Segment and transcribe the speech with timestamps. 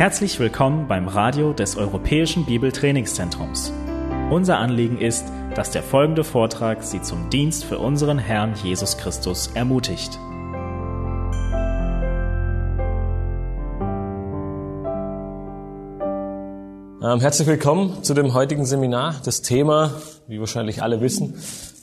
[0.00, 3.70] Herzlich willkommen beim Radio des Europäischen Bibeltrainingszentrums.
[4.30, 9.50] Unser Anliegen ist, dass der folgende Vortrag Sie zum Dienst für unseren Herrn Jesus Christus
[9.52, 10.18] ermutigt.
[17.02, 19.16] Ähm, herzlich willkommen zu dem heutigen Seminar.
[19.26, 19.92] Das Thema,
[20.26, 21.34] wie wahrscheinlich alle wissen,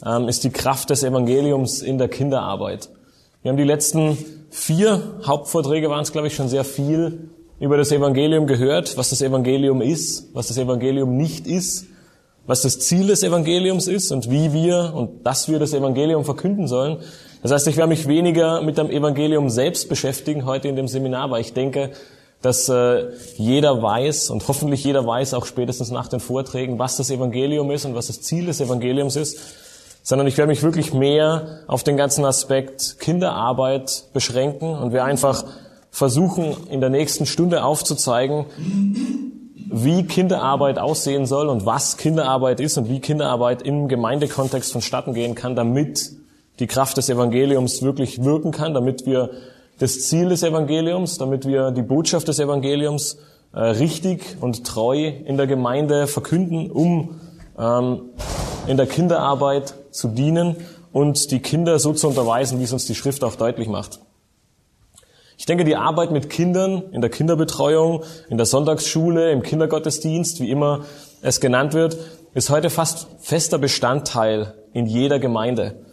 [0.04, 2.90] ähm, ist die Kraft des Evangeliums in der Kinderarbeit.
[3.44, 4.18] Wir haben die letzten
[4.50, 7.30] vier Hauptvorträge, waren es glaube ich schon sehr viel,
[7.60, 11.88] über das Evangelium gehört, was das Evangelium ist, was das Evangelium nicht ist,
[12.46, 16.68] was das Ziel des Evangeliums ist und wie wir und dass wir das Evangelium verkünden
[16.68, 16.98] sollen.
[17.42, 21.30] Das heißt, ich werde mich weniger mit dem Evangelium selbst beschäftigen heute in dem Seminar,
[21.30, 21.92] weil ich denke,
[22.42, 27.10] dass äh, jeder weiß und hoffentlich jeder weiß auch spätestens nach den Vorträgen, was das
[27.10, 29.40] Evangelium ist und was das Ziel des Evangeliums ist,
[30.04, 35.44] sondern ich werde mich wirklich mehr auf den ganzen Aspekt Kinderarbeit beschränken und wir einfach
[35.92, 38.46] versuchen in der nächsten Stunde aufzuzeigen,
[39.70, 45.36] wie Kinderarbeit aussehen soll und was Kinderarbeit ist und wie Kinderarbeit im Gemeindekontext vonstatten gehen
[45.36, 46.12] kann, damit
[46.60, 49.32] die Kraft des Evangeliums wirklich wirken kann, damit wir
[49.80, 53.18] das Ziel des Evangeliums, damit wir die Botschaft des Evangeliums
[53.54, 57.20] äh, richtig und treu in der Gemeinde verkünden, um
[57.58, 58.02] ähm,
[58.68, 60.58] in der Kinderarbeit zu dienen
[60.92, 64.00] und die Kinder so zu unterweisen, wie es uns die Schrift auch deutlich macht.
[65.48, 70.52] Ich denke, die Arbeit mit Kindern in der Kinderbetreuung, in der Sonntagsschule, im Kindergottesdienst, wie
[70.52, 70.82] immer
[71.22, 71.98] es genannt wird,
[72.34, 75.86] ist heute fast fester Bestandteil in jeder Gemeinde.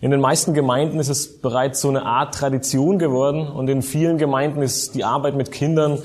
[0.00, 4.16] In den meisten Gemeinden ist es bereits so eine Art Tradition geworden und in vielen
[4.16, 5.98] Gemeinden ist die Arbeit mit Kindern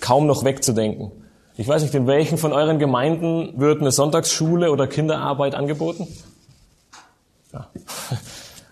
[0.00, 1.12] kaum noch wegzudenken.
[1.56, 6.06] Ich weiß nicht, in welchen von euren Gemeinden wird eine Sonntagsschule oder Kinderarbeit angeboten?
[7.54, 7.68] Ja.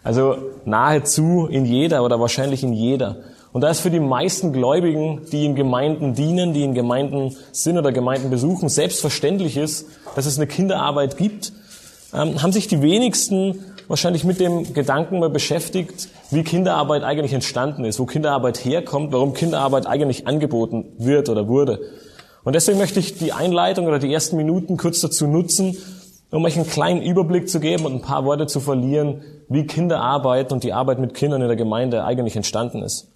[0.05, 3.17] Also nahezu in jeder oder wahrscheinlich in jeder.
[3.59, 7.77] Und da ist für die meisten Gläubigen, die in Gemeinden dienen, die in Gemeinden sind
[7.77, 11.53] oder Gemeinden besuchen, selbstverständlich ist, dass es eine Kinderarbeit gibt,
[12.15, 17.85] ähm, haben sich die wenigsten wahrscheinlich mit dem Gedanken mal beschäftigt, wie Kinderarbeit eigentlich entstanden
[17.85, 21.81] ist, wo Kinderarbeit herkommt, warum Kinderarbeit eigentlich angeboten wird oder wurde.
[22.45, 25.77] Und deswegen möchte ich die Einleitung oder die ersten Minuten kurz dazu nutzen,
[26.31, 30.53] um euch einen kleinen Überblick zu geben und ein paar Worte zu verlieren, wie Kinderarbeit
[30.53, 33.09] und die Arbeit mit Kindern in der Gemeinde eigentlich entstanden ist.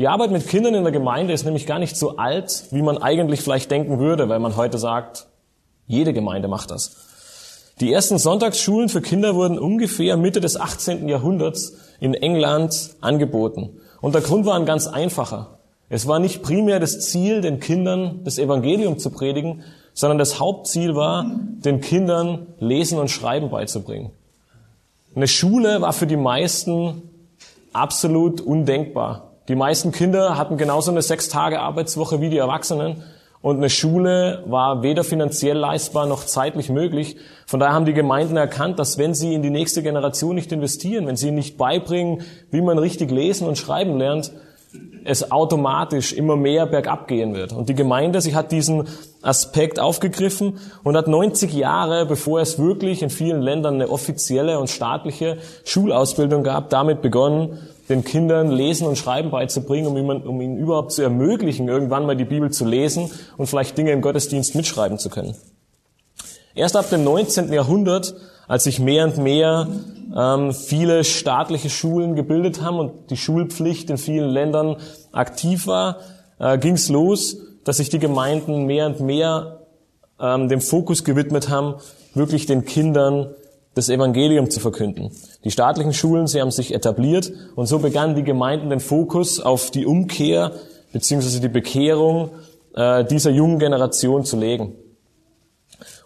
[0.00, 2.96] Die Arbeit mit Kindern in der Gemeinde ist nämlich gar nicht so alt, wie man
[2.96, 5.26] eigentlich vielleicht denken würde, weil man heute sagt,
[5.86, 6.96] jede Gemeinde macht das.
[7.80, 11.06] Die ersten Sonntagsschulen für Kinder wurden ungefähr Mitte des 18.
[11.06, 13.78] Jahrhunderts in England angeboten.
[14.00, 15.58] Und der Grund war ein ganz einfacher.
[15.90, 20.94] Es war nicht primär das Ziel, den Kindern das Evangelium zu predigen, sondern das Hauptziel
[20.94, 24.12] war, den Kindern Lesen und Schreiben beizubringen.
[25.14, 27.02] Eine Schule war für die meisten
[27.74, 29.29] absolut undenkbar.
[29.50, 33.02] Die meisten Kinder hatten genauso eine sechs Tage Arbeitswoche wie die Erwachsenen
[33.42, 37.16] und eine Schule war weder finanziell leistbar noch zeitlich möglich.
[37.46, 41.08] Von daher haben die Gemeinden erkannt, dass wenn sie in die nächste Generation nicht investieren,
[41.08, 42.22] wenn sie nicht beibringen,
[42.52, 44.30] wie man richtig lesen und schreiben lernt,
[45.04, 47.52] es automatisch immer mehr bergab gehen wird.
[47.52, 48.86] Und die Gemeinde, sie hat diesen
[49.22, 54.70] Aspekt aufgegriffen und hat 90 Jahre, bevor es wirklich in vielen Ländern eine offizielle und
[54.70, 60.56] staatliche Schulausbildung gab, damit begonnen, den Kindern Lesen und Schreiben beizubringen, um ihnen, um ihnen
[60.56, 64.98] überhaupt zu ermöglichen, irgendwann mal die Bibel zu lesen und vielleicht Dinge im Gottesdienst mitschreiben
[64.98, 65.34] zu können.
[66.54, 67.52] Erst ab dem 19.
[67.52, 68.14] Jahrhundert,
[68.46, 69.66] als sich mehr und mehr
[70.16, 74.76] ähm, viele staatliche Schulen gebildet haben und die Schulpflicht in vielen Ländern
[75.12, 75.98] aktiv war,
[76.38, 79.60] äh, ging es los, dass sich die Gemeinden mehr und mehr
[80.18, 81.74] ähm, dem Fokus gewidmet haben,
[82.14, 83.34] wirklich den Kindern
[83.74, 85.12] das Evangelium zu verkünden.
[85.44, 89.70] Die staatlichen Schulen, sie haben sich etabliert und so begannen die Gemeinden den Fokus auf
[89.70, 90.52] die Umkehr
[90.92, 92.30] beziehungsweise die Bekehrung
[92.74, 94.74] äh, dieser jungen Generation zu legen.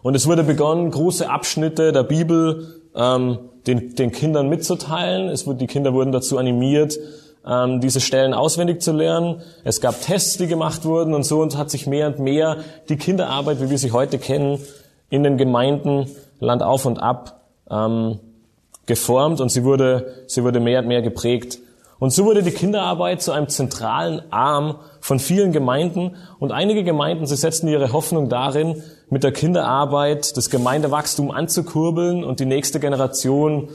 [0.03, 5.29] Und es wurde begonnen, große Abschnitte der Bibel ähm, den, den Kindern mitzuteilen.
[5.29, 6.99] Es die Kinder wurden dazu animiert,
[7.47, 9.43] ähm, diese Stellen auswendig zu lernen.
[9.65, 12.59] Es gab Tests, die gemacht wurden und so und hat sich mehr und mehr
[12.89, 14.59] die Kinderarbeit, wie wir sie heute kennen,
[15.11, 16.07] in den Gemeinden
[16.41, 17.41] Land auf und ab
[17.71, 18.19] ähm,
[18.87, 21.59] geformt und sie wurde, sie wurde mehr und mehr geprägt.
[21.99, 27.27] Und so wurde die Kinderarbeit zu einem zentralen Arm von vielen Gemeinden und einige Gemeinden,
[27.27, 33.69] sie setzten ihre Hoffnung darin, mit der Kinderarbeit das Gemeindewachstum anzukurbeln und die nächste Generation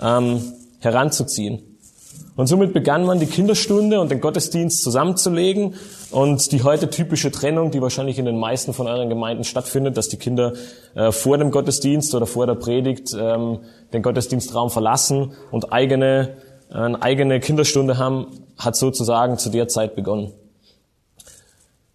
[0.00, 1.62] ähm, heranzuziehen.
[2.36, 5.74] Und somit begann man die Kinderstunde und den Gottesdienst zusammenzulegen
[6.10, 10.08] und die heute typische Trennung, die wahrscheinlich in den meisten von euren Gemeinden stattfindet, dass
[10.08, 10.52] die Kinder
[10.96, 13.60] äh, vor dem Gottesdienst oder vor der Predigt ähm,
[13.92, 16.36] den Gottesdienstraum verlassen und eigene,
[16.70, 18.26] äh, eine eigene Kinderstunde haben,
[18.58, 20.32] hat sozusagen zu der Zeit begonnen.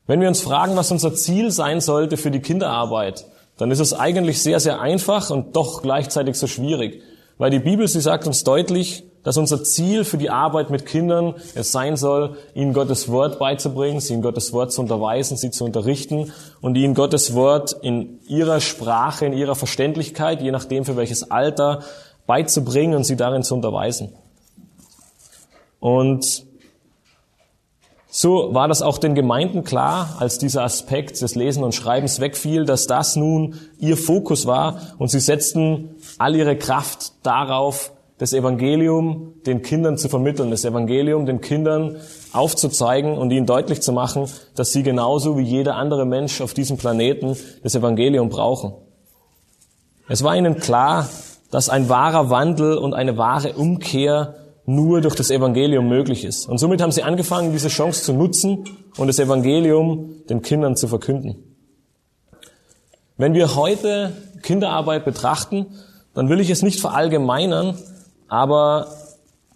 [0.10, 3.28] Wenn wir uns fragen, was unser Ziel sein sollte für die Kinderarbeit,
[3.58, 7.04] dann ist es eigentlich sehr, sehr einfach und doch gleichzeitig so schwierig.
[7.38, 11.36] Weil die Bibel, sie sagt uns deutlich, dass unser Ziel für die Arbeit mit Kindern
[11.54, 15.64] es sein soll, ihnen Gottes Wort beizubringen, sie in Gottes Wort zu unterweisen, sie zu
[15.64, 21.30] unterrichten und ihnen Gottes Wort in ihrer Sprache, in ihrer Verständlichkeit, je nachdem für welches
[21.30, 21.84] Alter,
[22.26, 24.14] beizubringen und sie darin zu unterweisen.
[25.80, 26.49] Und
[28.12, 32.66] so war das auch den Gemeinden klar, als dieser Aspekt des Lesen und Schreibens wegfiel,
[32.66, 39.36] dass das nun ihr Fokus war und sie setzten all ihre Kraft darauf, das Evangelium
[39.46, 41.98] den Kindern zu vermitteln, das Evangelium den Kindern
[42.34, 44.26] aufzuzeigen und ihnen deutlich zu machen,
[44.56, 48.74] dass sie genauso wie jeder andere Mensch auf diesem Planeten das Evangelium brauchen.
[50.10, 51.08] Es war ihnen klar,
[51.52, 54.36] dass ein wahrer Wandel und eine wahre Umkehr
[54.70, 56.48] nur durch das Evangelium möglich ist.
[56.48, 58.66] Und somit haben sie angefangen, diese Chance zu nutzen
[58.98, 61.36] und das Evangelium den Kindern zu verkünden.
[63.18, 64.14] Wenn wir heute
[64.44, 65.66] Kinderarbeit betrachten,
[66.14, 67.80] dann will ich es nicht verallgemeinern,
[68.28, 68.88] aber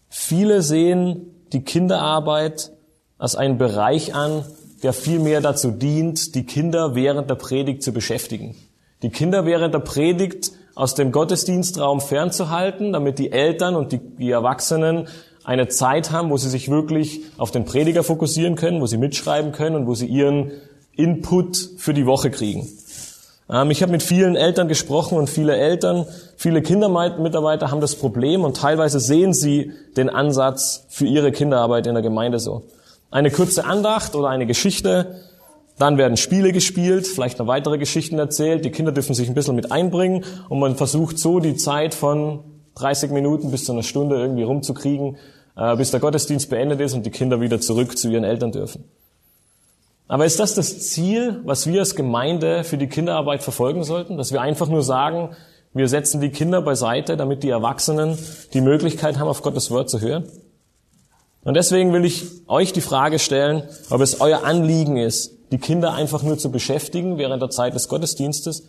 [0.10, 2.72] viele sehen die Kinderarbeit
[3.20, 4.44] als einen Bereich an,
[4.82, 8.56] der vielmehr dazu dient, die Kinder während der Predigt zu beschäftigen.
[9.04, 14.32] Die Kinder während der Predigt aus dem Gottesdienstraum fernzuhalten, damit die Eltern und die, die,
[14.32, 15.08] Erwachsenen
[15.44, 19.52] eine Zeit haben, wo sie sich wirklich auf den Prediger fokussieren können, wo sie mitschreiben
[19.52, 20.52] können und wo sie ihren
[20.96, 22.68] Input für die Woche kriegen.
[23.50, 26.06] Ähm, ich habe mit vielen Eltern gesprochen und viele Eltern,
[26.38, 31.94] viele Kindermitarbeiter haben das Problem und teilweise sehen sie den Ansatz für ihre Kinderarbeit in
[31.94, 32.64] der Gemeinde so.
[33.12, 35.20] Eine kurze Andacht oder eine Geschichte
[35.78, 38.64] dann werden Spiele gespielt, vielleicht noch weitere Geschichten erzählt.
[38.64, 42.44] Die Kinder dürfen sich ein bisschen mit einbringen und man versucht so die Zeit von
[42.76, 45.18] 30 Minuten bis zu einer Stunde irgendwie rumzukriegen,
[45.58, 48.84] äh, bis der Gottesdienst beendet ist und die Kinder wieder zurück zu ihren Eltern dürfen.
[50.08, 54.18] Aber ist das das Ziel, was wir als Gemeinde für die Kinderarbeit verfolgen sollten?
[54.18, 55.36] Dass wir einfach nur sagen,
[55.74, 58.18] wir setzen die Kinder beiseite, damit die Erwachsenen
[58.54, 60.26] die Möglichkeit haben, auf Gottes Wort zu hören?
[61.44, 65.94] Und deswegen will ich euch die Frage stellen, ob es euer Anliegen ist, die Kinder
[65.94, 68.64] einfach nur zu beschäftigen während der Zeit des Gottesdienstes,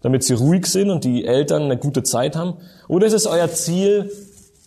[0.00, 2.54] damit sie ruhig sind und die Eltern eine gute Zeit haben?
[2.88, 4.10] Oder ist es euer Ziel,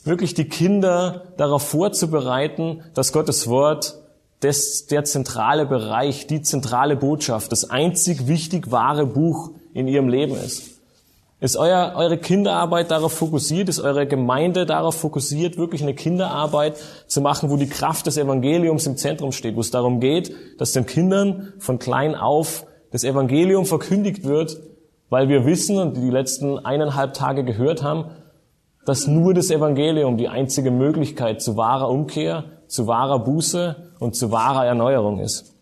[0.03, 3.95] wirklich die Kinder darauf vorzubereiten, dass Gottes Wort
[4.41, 10.35] das, der zentrale Bereich, die zentrale Botschaft, das einzig wichtig wahre Buch in ihrem Leben
[10.35, 10.75] ist?
[11.41, 13.67] Ist euer, eure Kinderarbeit darauf fokussiert?
[13.67, 16.77] Ist eure Gemeinde darauf fokussiert, wirklich eine Kinderarbeit
[17.07, 20.71] zu machen, wo die Kraft des Evangeliums im Zentrum steht, wo es darum geht, dass
[20.71, 24.61] den Kindern von klein auf das Evangelium verkündigt wird,
[25.09, 28.11] weil wir wissen und die letzten eineinhalb Tage gehört haben,
[28.85, 34.31] dass nur das Evangelium die einzige Möglichkeit zu wahrer Umkehr, zu wahrer Buße und zu
[34.31, 35.53] wahrer Erneuerung ist.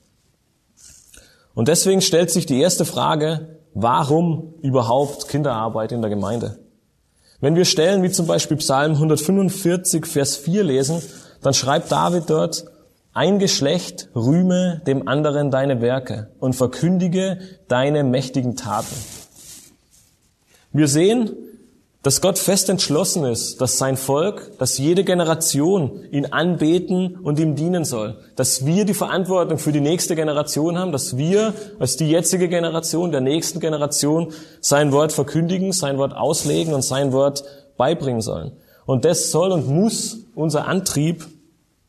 [1.56, 6.60] Und deswegen stellt sich die erste Frage, Warum überhaupt Kinderarbeit in der Gemeinde?
[7.42, 11.02] Wenn wir Stellen wie zum Beispiel Psalm 145, Vers 4 lesen,
[11.42, 12.66] dann schreibt David dort,
[13.14, 18.96] ein Geschlecht rühme dem anderen deine Werke und verkündige deine mächtigen Taten.
[20.72, 21.36] Wir sehen,
[22.04, 27.56] dass Gott fest entschlossen ist, dass sein Volk, dass jede Generation ihn anbeten und ihm
[27.56, 28.18] dienen soll.
[28.36, 33.12] Dass wir die Verantwortung für die nächste Generation haben, dass wir als die jetzige Generation
[33.12, 37.46] der nächsten Generation sein Wort verkündigen, sein Wort auslegen und sein Wort
[37.78, 38.52] beibringen sollen.
[38.86, 41.26] Und das soll und muss unser Antrieb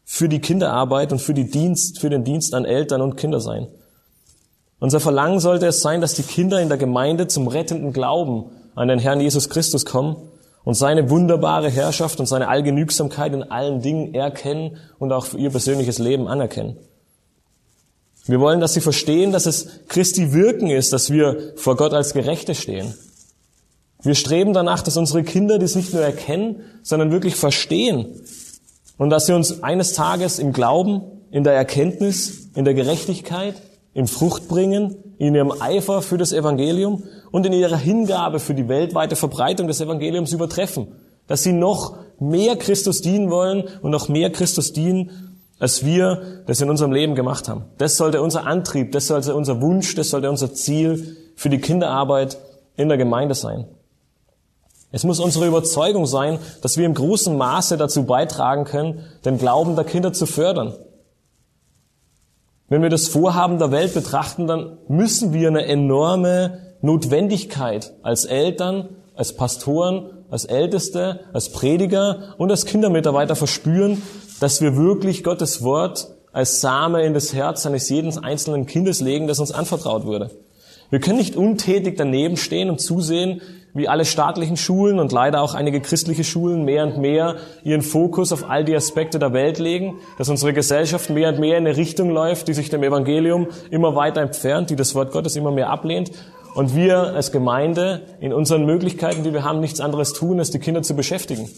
[0.05, 3.67] für die Kinderarbeit und für, die Dienst, für den Dienst an Eltern und Kinder sein.
[4.79, 8.89] Unser Verlangen sollte es sein, dass die Kinder in der Gemeinde zum rettenden Glauben an
[8.89, 10.17] den Herrn Jesus Christus kommen
[10.65, 15.51] und seine wunderbare Herrschaft und seine Allgenügsamkeit in allen Dingen erkennen und auch für ihr
[15.51, 16.77] persönliches Leben anerkennen.
[18.27, 22.15] Wir wollen, dass sie verstehen, dass es Christi Wirken ist, dass wir vor Gott als
[22.15, 22.95] Gerechte stehen.
[24.03, 28.21] Wir streben danach, dass unsere Kinder dies nicht nur erkennen, sondern wirklich verstehen.
[28.97, 33.57] Und dass sie uns eines Tages im Glauben, in der Erkenntnis, in der Gerechtigkeit,
[33.93, 37.03] in Frucht bringen, in ihrem Eifer für das Evangelium
[37.35, 40.87] und in ihrer Hingabe für die weltweite Verbreitung des Evangeliums übertreffen.
[41.27, 46.61] Dass sie noch mehr Christus dienen wollen und noch mehr Christus dienen, als wir das
[46.61, 47.65] in unserem Leben gemacht haben.
[47.77, 52.39] Das sollte unser Antrieb, das sollte unser Wunsch, das sollte unser Ziel für die Kinderarbeit
[52.77, 53.67] in der Gemeinde sein.
[54.93, 59.75] Es muss unsere Überzeugung sein, dass wir im großen Maße dazu beitragen können, den Glauben
[59.75, 60.73] der Kinder zu fördern.
[62.69, 68.91] Wenn wir das Vorhaben der Welt betrachten, dann müssen wir eine enorme Notwendigkeit als Eltern,
[69.17, 74.03] als Pastoren, als Älteste, als Prediger und als Kindermitarbeiter verspüren,
[74.39, 79.29] dass wir wirklich Gottes Wort als Same in das Herz eines jeden einzelnen Kindes legen,
[79.29, 80.31] das uns anvertraut wurde.
[80.91, 83.41] Wir können nicht untätig daneben stehen und zusehen,
[83.73, 88.31] wie alle staatlichen Schulen und leider auch einige christliche Schulen mehr und mehr ihren Fokus
[88.31, 91.79] auf all die Aspekte der Welt legen, dass unsere Gesellschaft mehr und mehr in eine
[91.79, 95.71] Richtung läuft, die sich dem Evangelium immer weiter entfernt, die das Wort Gottes immer mehr
[95.71, 96.11] ablehnt
[96.55, 100.59] und wir als Gemeinde in unseren Möglichkeiten, die wir haben, nichts anderes tun, als die
[100.59, 101.49] Kinder zu beschäftigen.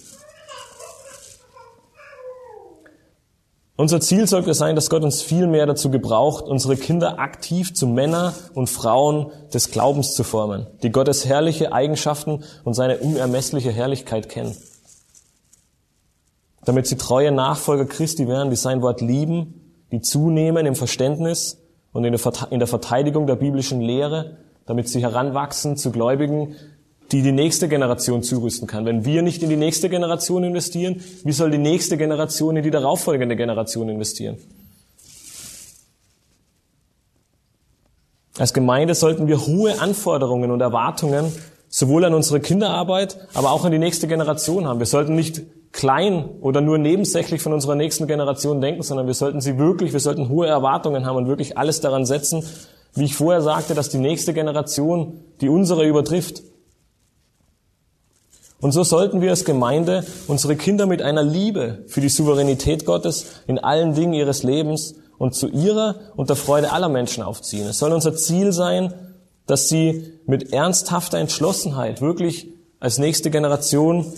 [3.79, 7.87] Unser Ziel sollte sein, dass Gott uns viel mehr dazu gebraucht, unsere Kinder aktiv zu
[7.87, 14.31] Männer und Frauen des Glaubens zu formen, die Gottes herrliche Eigenschaften und seine unermessliche Herrlichkeit
[14.31, 14.57] kennen.
[16.65, 21.59] Damit sie treue Nachfolger Christi werden, die sein Wort lieben, die zunehmen im Verständnis
[21.93, 26.57] und in der Verteidigung der biblischen Lehre, damit sie heranwachsen zu Gläubigen,
[27.13, 28.85] die die nächste Generation zurüsten kann.
[28.85, 32.71] Wenn wir nicht in die nächste Generation investieren, wie soll die nächste Generation in die
[32.71, 34.39] darauffolgende Generation investieren?
[38.39, 41.33] Als Gemeinde sollten wir hohe Anforderungen und Erwartungen
[41.69, 44.79] sowohl an unsere Kinderarbeit, aber auch an die nächste Generation haben.
[44.79, 45.43] Wir sollten nicht
[45.73, 50.01] klein oder nur nebensächlich von unserer nächsten Generation denken, sondern wir sollten sie wirklich, wir
[50.01, 52.45] sollten hohe Erwartungen haben und wirklich alles daran setzen,
[52.97, 56.43] wie ich vorher sagte, dass die nächste Generation die unsere übertrifft.
[58.61, 63.27] Und so sollten wir als Gemeinde unsere Kinder mit einer Liebe für die Souveränität Gottes
[63.47, 67.67] in allen Dingen ihres Lebens und zu ihrer und der Freude aller Menschen aufziehen.
[67.67, 68.95] Es soll unser Ziel sein,
[69.47, 72.49] dass sie mit ernsthafter Entschlossenheit wirklich
[72.81, 74.13] als nächste Generation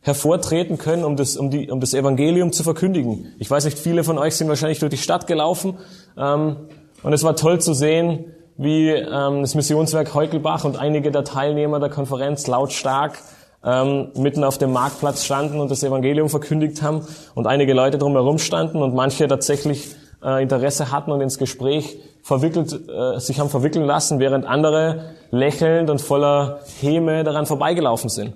[0.00, 3.34] hervortreten können, um das, um, die, um das Evangelium zu verkündigen.
[3.38, 5.78] Ich weiß nicht, viele von euch sind wahrscheinlich durch die Stadt gelaufen
[6.16, 6.56] ähm,
[7.02, 11.78] und es war toll zu sehen, wie ähm, das Missionswerk Heukelbach und einige der Teilnehmer
[11.80, 13.18] der Konferenz lautstark
[13.64, 18.38] ähm, mitten auf dem Marktplatz standen und das Evangelium verkündigt haben und einige Leute drumherum
[18.38, 23.84] standen und manche tatsächlich äh, Interesse hatten und ins Gespräch verwickelt, äh, sich haben verwickeln
[23.84, 28.34] lassen, während andere lächelnd und voller Häme daran vorbeigelaufen sind.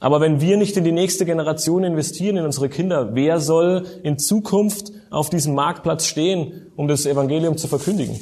[0.00, 4.18] Aber wenn wir nicht in die nächste Generation investieren, in unsere Kinder, wer soll in
[4.18, 8.18] Zukunft auf diesem Marktplatz stehen, um das Evangelium zu verkündigen?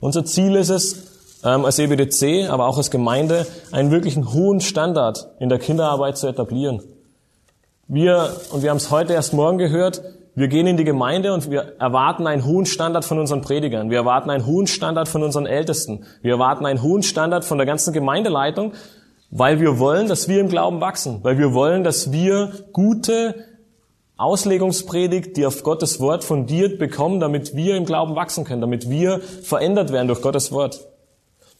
[0.00, 1.12] Unser Ziel ist es,
[1.44, 6.26] ähm, als EBDC, aber auch als Gemeinde, einen wirklichen hohen Standard in der Kinderarbeit zu
[6.26, 6.82] etablieren.
[7.88, 10.02] Wir, und wir haben es heute erst morgen gehört,
[10.34, 13.90] wir gehen in die Gemeinde und wir erwarten einen hohen Standard von unseren Predigern.
[13.90, 16.06] Wir erwarten einen hohen Standard von unseren Ältesten.
[16.22, 18.72] Wir erwarten einen hohen Standard von der ganzen Gemeindeleitung,
[19.30, 23.34] weil wir wollen, dass wir im Glauben wachsen, weil wir wollen, dass wir gute
[24.16, 29.20] Auslegungspredigt, die auf Gottes Wort fundiert bekommen, damit wir im Glauben wachsen können, damit wir
[29.20, 30.86] verändert werden durch Gottes Wort.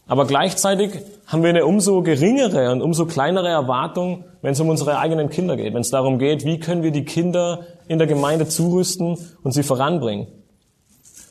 [0.07, 0.93] Aber gleichzeitig
[1.27, 5.57] haben wir eine umso geringere und umso kleinere Erwartung, wenn es um unsere eigenen Kinder
[5.57, 9.53] geht, wenn es darum geht, wie können wir die Kinder in der Gemeinde zurüsten und
[9.53, 10.27] sie voranbringen.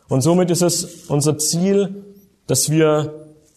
[0.08, 2.04] Und somit ist es unser Ziel,
[2.48, 3.14] dass wir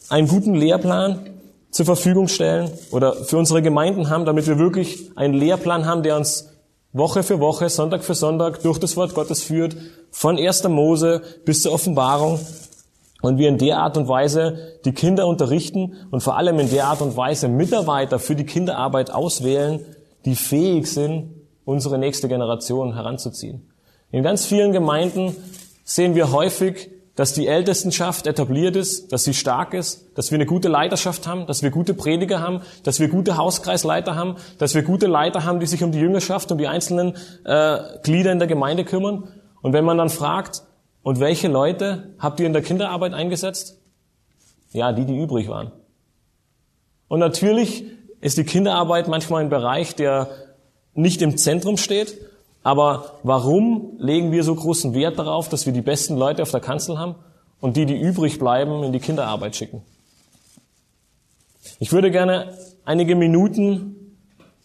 [0.08, 1.30] einen guten Lehrplan
[1.70, 6.16] zur Verfügung stellen oder für unsere Gemeinden haben, damit wir wirklich einen Lehrplan haben, der
[6.16, 6.53] uns
[6.94, 9.76] Woche für Woche, Sonntag für Sonntag durch das Wort Gottes führt,
[10.12, 10.68] von 1.
[10.68, 12.38] Mose bis zur Offenbarung
[13.20, 16.86] und wir in der Art und Weise die Kinder unterrichten und vor allem in der
[16.86, 19.84] Art und Weise Mitarbeiter für die Kinderarbeit auswählen,
[20.24, 21.34] die fähig sind,
[21.64, 23.72] unsere nächste Generation heranzuziehen.
[24.12, 25.34] In ganz vielen Gemeinden
[25.82, 30.46] sehen wir häufig, dass die Ältestenschaft etabliert ist, dass sie stark ist, dass wir eine
[30.46, 34.82] gute Leiterschaft haben, dass wir gute Prediger haben, dass wir gute Hauskreisleiter haben, dass wir
[34.82, 38.48] gute Leiter haben, die sich um die Jüngerschaft, um die einzelnen äh, Glieder in der
[38.48, 39.28] Gemeinde kümmern.
[39.62, 40.62] Und wenn man dann fragt,
[41.02, 43.78] und welche Leute habt ihr in der Kinderarbeit eingesetzt?
[44.72, 45.70] Ja, die, die übrig waren.
[47.08, 47.84] Und natürlich
[48.20, 50.30] ist die Kinderarbeit manchmal ein Bereich, der
[50.94, 52.18] nicht im Zentrum steht.
[52.64, 56.60] Aber warum legen wir so großen Wert darauf, dass wir die besten Leute auf der
[56.60, 57.14] Kanzel haben
[57.60, 59.82] und die, die übrig bleiben, in die Kinderarbeit schicken?
[61.78, 62.54] Ich würde gerne
[62.86, 64.16] einige Minuten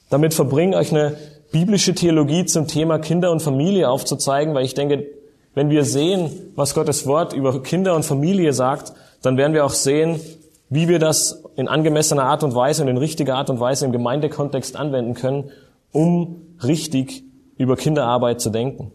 [0.09, 1.17] damit verbringen, euch eine
[1.51, 5.05] biblische Theologie zum Thema Kinder und Familie aufzuzeigen, weil ich denke,
[5.53, 9.73] wenn wir sehen, was Gottes Wort über Kinder und Familie sagt, dann werden wir auch
[9.73, 10.21] sehen,
[10.69, 13.91] wie wir das in angemessener Art und Weise und in richtiger Art und Weise im
[13.91, 15.51] Gemeindekontext anwenden können,
[15.91, 17.23] um richtig
[17.59, 18.91] über Kinderarbeit zu denken.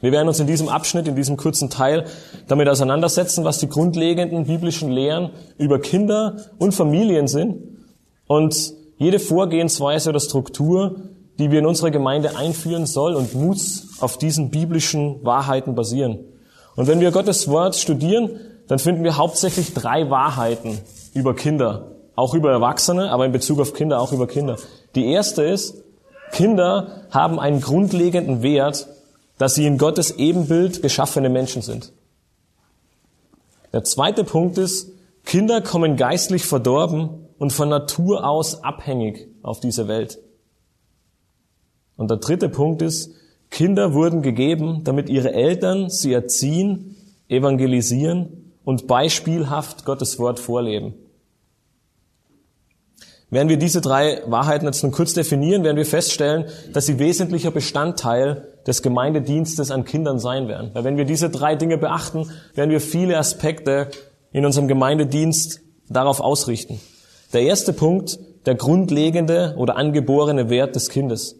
[0.00, 2.06] Wir werden uns in diesem Abschnitt, in diesem kurzen Teil
[2.46, 7.62] damit auseinandersetzen, was die grundlegenden biblischen Lehren über Kinder und Familien sind
[8.26, 10.96] und jede Vorgehensweise oder Struktur,
[11.38, 16.20] die wir in unsere Gemeinde einführen soll und muss auf diesen biblischen Wahrheiten basieren.
[16.74, 18.30] Und wenn wir Gottes Wort studieren,
[18.68, 20.78] dann finden wir hauptsächlich drei Wahrheiten
[21.12, 24.56] über Kinder, auch über Erwachsene, aber in Bezug auf Kinder auch über Kinder.
[24.94, 25.82] Die erste ist,
[26.32, 28.88] Kinder haben einen grundlegenden Wert
[29.38, 31.92] dass sie in Gottes Ebenbild geschaffene Menschen sind.
[33.72, 34.92] Der zweite Punkt ist,
[35.24, 40.18] Kinder kommen geistlich verdorben und von Natur aus abhängig auf diese Welt.
[41.96, 43.14] Und der dritte Punkt ist,
[43.50, 46.96] Kinder wurden gegeben, damit ihre Eltern sie erziehen,
[47.28, 50.94] evangelisieren und beispielhaft Gottes Wort vorleben.
[53.30, 57.50] Werden wir diese drei Wahrheiten jetzt nur kurz definieren, werden wir feststellen, dass sie wesentlicher
[57.50, 60.70] Bestandteil des Gemeindedienstes an Kindern sein werden.
[60.72, 63.88] Weil wenn wir diese drei Dinge beachten, werden wir viele Aspekte
[64.32, 66.80] in unserem Gemeindedienst darauf ausrichten.
[67.34, 71.36] Der erste Punkt, der grundlegende oder angeborene Wert des Kindes.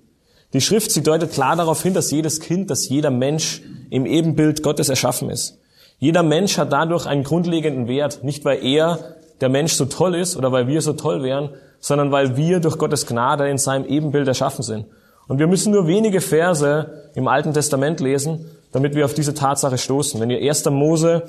[0.53, 4.63] Die Schrift, sie deutet klar darauf hin, dass jedes Kind, dass jeder Mensch im Ebenbild
[4.63, 5.59] Gottes erschaffen ist.
[5.99, 10.37] Jeder Mensch hat dadurch einen grundlegenden Wert, nicht weil er, der Mensch, so toll ist
[10.37, 14.27] oder weil wir so toll wären, sondern weil wir durch Gottes Gnade in seinem Ebenbild
[14.27, 14.87] erschaffen sind.
[15.29, 19.79] Und wir müssen nur wenige Verse im Alten Testament lesen, damit wir auf diese Tatsache
[19.79, 20.21] stoßen.
[20.21, 20.65] Wenn ihr 1.
[20.71, 21.25] Mose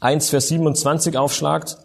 [0.00, 1.78] 1, Vers 27 aufschlagt,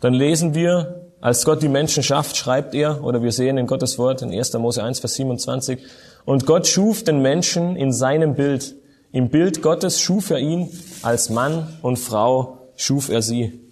[0.00, 3.98] dann lesen wir, als Gott die Menschen schafft, schreibt er, oder wir sehen in Gottes
[3.98, 4.52] Wort in 1.
[4.54, 5.78] Mose 1, Vers 27,
[6.24, 8.74] und Gott schuf den Menschen in seinem Bild.
[9.12, 10.68] Im Bild Gottes schuf er ihn,
[11.02, 13.63] als Mann und Frau schuf er sie.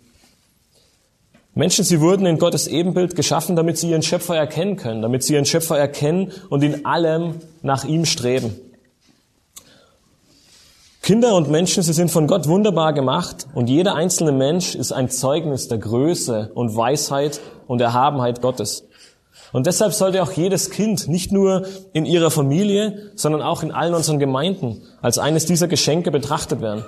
[1.55, 5.35] Menschen, sie wurden in Gottes Ebenbild geschaffen, damit sie ihren Schöpfer erkennen können, damit sie
[5.35, 8.59] ihren Schöpfer erkennen und in allem nach ihm streben.
[11.03, 15.11] Kinder und Menschen, sie sind von Gott wunderbar gemacht und jeder einzelne Mensch ist ein
[15.11, 18.85] Zeugnis der Größe und Weisheit und Erhabenheit Gottes.
[19.53, 23.95] Und deshalb sollte auch jedes Kind nicht nur in ihrer Familie, sondern auch in allen
[23.95, 26.85] unseren Gemeinden als eines dieser Geschenke betrachtet werden.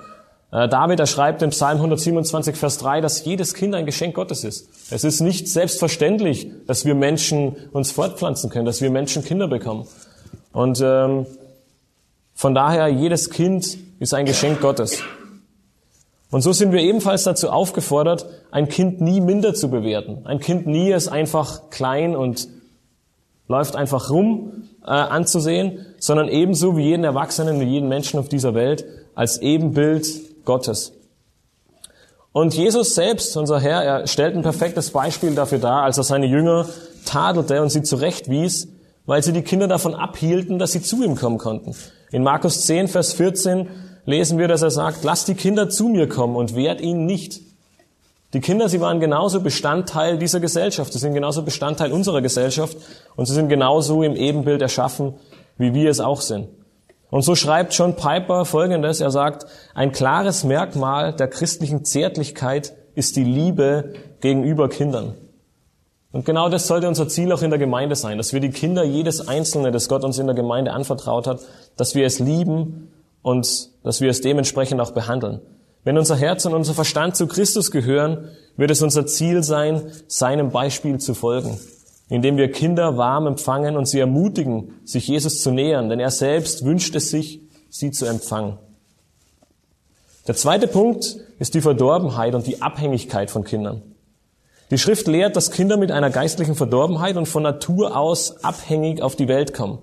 [0.54, 4.44] Äh, David, er schreibt im Psalm 127, Vers 3, dass jedes Kind ein Geschenk Gottes
[4.44, 4.68] ist.
[4.92, 9.88] Es ist nicht selbstverständlich, dass wir Menschen uns fortpflanzen können, dass wir Menschen Kinder bekommen.
[10.52, 11.26] Und ähm,
[12.34, 15.02] von daher, jedes Kind ist ein Geschenk Gottes.
[16.30, 20.24] Und so sind wir ebenfalls dazu aufgefordert, ein Kind nie minder zu bewerten.
[20.24, 22.48] Ein Kind nie ist einfach klein und
[23.48, 28.54] läuft einfach rum äh, anzusehen, sondern ebenso wie jeden Erwachsenen, wie jeden Menschen auf dieser
[28.54, 28.84] Welt
[29.16, 30.92] als Ebenbild Gottes.
[32.32, 36.26] Und Jesus selbst, unser Herr, er stellt ein perfektes Beispiel dafür dar, als er seine
[36.26, 36.66] Jünger
[37.04, 38.68] tadelte und sie zurechtwies,
[39.06, 41.76] weil sie die Kinder davon abhielten, dass sie zu ihm kommen konnten.
[42.10, 43.68] In Markus 10, Vers 14
[44.06, 47.40] lesen wir, dass er sagt, lasst die Kinder zu mir kommen und wehrt ihnen nicht.
[48.32, 52.76] Die Kinder, sie waren genauso Bestandteil dieser Gesellschaft, sie sind genauso Bestandteil unserer Gesellschaft
[53.14, 55.14] und sie sind genauso im Ebenbild erschaffen,
[55.56, 56.48] wie wir es auch sind.
[57.14, 59.00] Und so schreibt John Piper Folgendes.
[59.00, 65.14] Er sagt, ein klares Merkmal der christlichen Zärtlichkeit ist die Liebe gegenüber Kindern.
[66.10, 68.82] Und genau das sollte unser Ziel auch in der Gemeinde sein, dass wir die Kinder
[68.82, 71.38] jedes Einzelne, das Gott uns in der Gemeinde anvertraut hat,
[71.76, 72.88] dass wir es lieben
[73.22, 75.40] und dass wir es dementsprechend auch behandeln.
[75.84, 80.50] Wenn unser Herz und unser Verstand zu Christus gehören, wird es unser Ziel sein, seinem
[80.50, 81.60] Beispiel zu folgen
[82.14, 86.64] indem wir Kinder warm empfangen und sie ermutigen, sich Jesus zu nähern, denn er selbst
[86.64, 88.58] wünscht es sich, sie zu empfangen.
[90.28, 93.82] Der zweite Punkt ist die Verdorbenheit und die Abhängigkeit von Kindern.
[94.70, 99.16] Die Schrift lehrt, dass Kinder mit einer geistlichen Verdorbenheit und von Natur aus abhängig auf
[99.16, 99.80] die Welt kommen.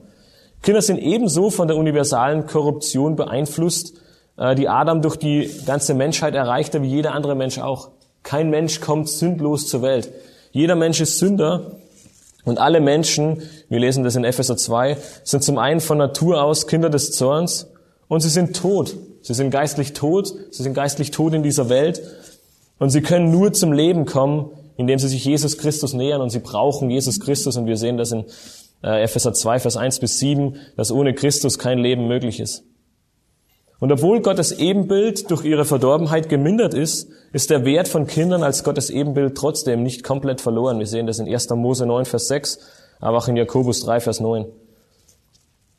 [0.63, 3.93] Kinder sind ebenso von der universalen Korruption beeinflusst,
[4.37, 7.89] äh, die Adam durch die ganze Menschheit erreichte, wie jeder andere Mensch auch.
[8.23, 10.09] Kein Mensch kommt sündlos zur Welt.
[10.51, 11.77] Jeder Mensch ist Sünder
[12.43, 16.67] und alle Menschen, wir lesen das in Epheser 2, sind zum einen von Natur aus
[16.67, 17.67] Kinder des Zorns
[18.07, 18.95] und sie sind tot.
[19.21, 22.01] Sie sind geistlich tot, sie sind geistlich tot in dieser Welt
[22.79, 26.39] und sie können nur zum Leben kommen, indem sie sich Jesus Christus nähern und sie
[26.39, 28.25] brauchen Jesus Christus und wir sehen das in
[28.83, 32.63] äh, Epheser 2, Vers 1 bis 7, dass ohne Christus kein Leben möglich ist.
[33.81, 38.63] Und obwohl Gottes Ebenbild durch ihre Verdorbenheit gemindert ist, ist der Wert von Kindern als
[38.63, 40.77] Gottes Ebenbild trotzdem nicht komplett verloren.
[40.77, 41.49] Wir sehen das in 1.
[41.49, 42.59] Mose 9, Vers 6,
[42.99, 44.45] aber auch in Jakobus 3, Vers 9.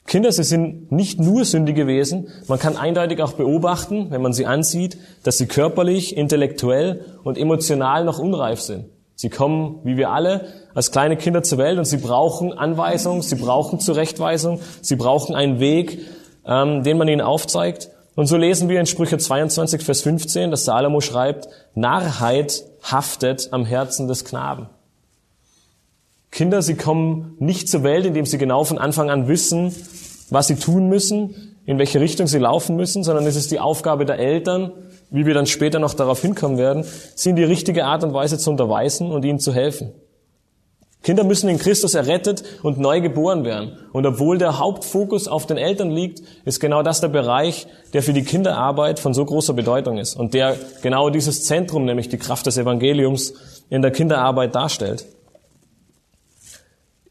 [0.09, 2.27] Kinder, sie sind nicht nur sündige Wesen.
[2.49, 8.05] Man kann eindeutig auch beobachten, wenn man sie ansieht, dass sie körperlich, intellektuell und emotional
[8.05, 8.87] noch unreif sind.
[9.15, 13.37] Sie kommen, wie wir alle, als kleine Kinder zur Welt und sie brauchen Anweisung, sie
[13.37, 16.01] brauchen Zurechtweisung, sie brauchen einen Weg,
[16.47, 17.91] ähm, den man ihnen aufzeigt.
[18.15, 23.65] Und so lesen wir in Sprüche 22, Vers 15, dass Salomo schreibt, Narrheit haftet am
[23.65, 24.69] Herzen des Knaben.
[26.31, 29.75] Kinder, sie kommen nicht zur Welt, indem sie genau von Anfang an wissen,
[30.31, 34.05] was sie tun müssen, in welche Richtung sie laufen müssen, sondern es ist die Aufgabe
[34.05, 34.73] der Eltern,
[35.11, 38.39] wie wir dann später noch darauf hinkommen werden, sie in die richtige Art und Weise
[38.39, 39.93] zu unterweisen und ihnen zu helfen.
[41.03, 43.77] Kinder müssen in Christus errettet und neu geboren werden.
[43.93, 48.13] Und obwohl der Hauptfokus auf den Eltern liegt, ist genau das der Bereich, der für
[48.13, 52.47] die Kinderarbeit von so großer Bedeutung ist und der genau dieses Zentrum, nämlich die Kraft
[52.47, 53.35] des Evangeliums,
[53.69, 55.07] in der Kinderarbeit darstellt.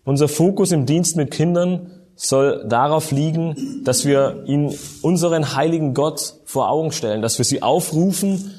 [0.03, 6.35] Unser Fokus im Dienst mit Kindern soll darauf liegen, dass wir ihnen unseren heiligen Gott
[6.45, 8.53] vor Augen stellen, dass wir sie aufrufen,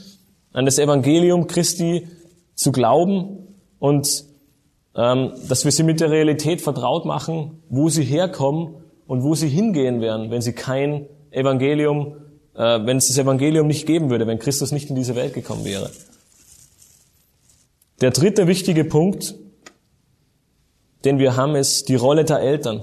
[0.52, 2.08] an das Evangelium Christi
[2.54, 4.31] zu glauben und
[4.94, 8.74] dass wir sie mit der Realität vertraut machen, wo sie herkommen
[9.06, 12.16] und wo sie hingehen werden, wenn sie kein Evangelium,
[12.54, 15.64] äh, wenn es das Evangelium nicht geben würde, wenn Christus nicht in diese Welt gekommen
[15.64, 15.90] wäre.
[18.00, 19.34] Der dritte wichtige Punkt,
[21.04, 22.82] den wir haben, ist die Rolle der Eltern.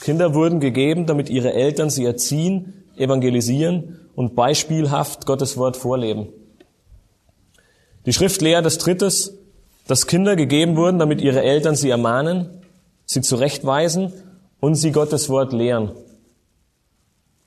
[0.00, 6.28] Kinder wurden gegeben, damit ihre Eltern sie erziehen, evangelisieren und beispielhaft Gottes Wort vorleben.
[8.06, 9.38] Die Schrift lehrt als drittes,
[9.90, 12.62] dass Kinder gegeben wurden, damit ihre Eltern sie ermahnen,
[13.06, 14.12] sie zurechtweisen
[14.60, 15.90] und sie Gottes Wort lehren.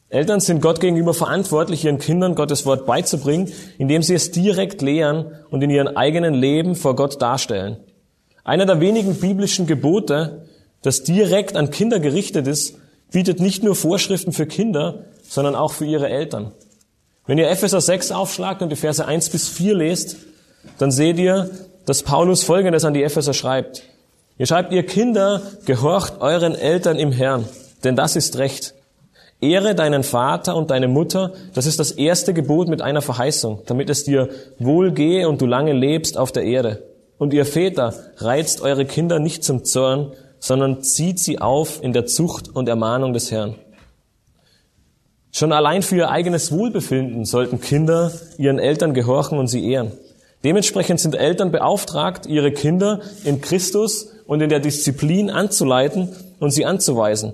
[0.10, 5.32] Eltern sind Gott gegenüber verantwortlich, ihren Kindern Gottes Wort beizubringen, indem sie es direkt lehren
[5.52, 7.78] und in ihrem eigenen Leben vor Gott darstellen.
[8.44, 10.44] Einer der wenigen biblischen Gebote,
[10.82, 12.76] das direkt an Kinder gerichtet ist,
[13.10, 16.52] bietet nicht nur Vorschriften für Kinder, sondern auch für ihre Eltern.
[17.26, 20.18] Wenn ihr Epheser 6 aufschlagt und die Verse 1 bis 4 lest,
[20.78, 21.50] dann seht ihr,
[21.86, 23.84] dass Paulus Folgendes an die Epheser schreibt.
[24.38, 27.46] Ihr schreibt, ihr Kinder, gehorcht euren Eltern im Herrn,
[27.84, 28.74] denn das ist Recht.
[29.42, 33.90] Ehre deinen Vater und deine Mutter, das ist das erste Gebot mit einer Verheißung, damit
[33.90, 36.84] es dir wohl gehe und du lange lebst auf der Erde.
[37.18, 42.06] Und ihr Väter, reizt eure Kinder nicht zum Zorn, sondern zieht sie auf in der
[42.06, 43.56] Zucht und Ermahnung des Herrn.
[45.32, 49.92] Schon allein für ihr eigenes Wohlbefinden sollten Kinder ihren Eltern gehorchen und sie ehren.
[50.44, 56.66] Dementsprechend sind Eltern beauftragt, ihre Kinder in Christus und in der Disziplin anzuleiten und sie
[56.66, 57.34] anzuweisen.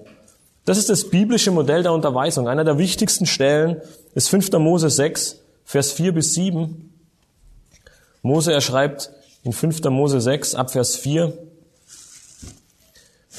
[0.66, 2.48] Das ist das biblische Modell der Unterweisung.
[2.48, 3.82] Einer der wichtigsten Stellen
[4.14, 4.52] ist 5.
[4.54, 6.94] Mose 6, Vers 4 bis 7.
[8.22, 9.12] Mose, er schreibt
[9.44, 9.84] in 5.
[9.86, 11.34] Mose 6, ab Vers 4,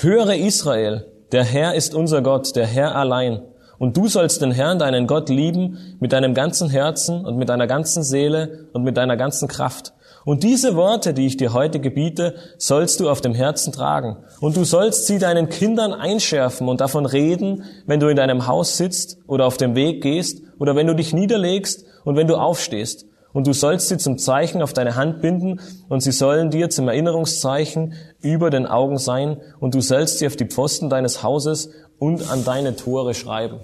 [0.00, 3.42] Höre Israel, der Herr ist unser Gott, der Herr allein.
[3.80, 7.66] Und du sollst den Herrn, deinen Gott, lieben mit deinem ganzen Herzen und mit deiner
[7.66, 9.94] ganzen Seele und mit deiner ganzen Kraft.
[10.26, 14.18] Und diese Worte, die ich dir heute gebiete, sollst du auf dem Herzen tragen.
[14.38, 18.76] Und du sollst sie deinen Kindern einschärfen und davon reden, wenn du in deinem Haus
[18.76, 23.06] sitzt oder auf dem Weg gehst oder wenn du dich niederlegst und wenn du aufstehst.
[23.32, 26.86] Und du sollst sie zum Zeichen auf deine Hand binden und sie sollen dir zum
[26.88, 32.30] Erinnerungszeichen über den Augen sein und du sollst sie auf die Pfosten deines Hauses und
[32.30, 33.60] an deine Tore schreiben.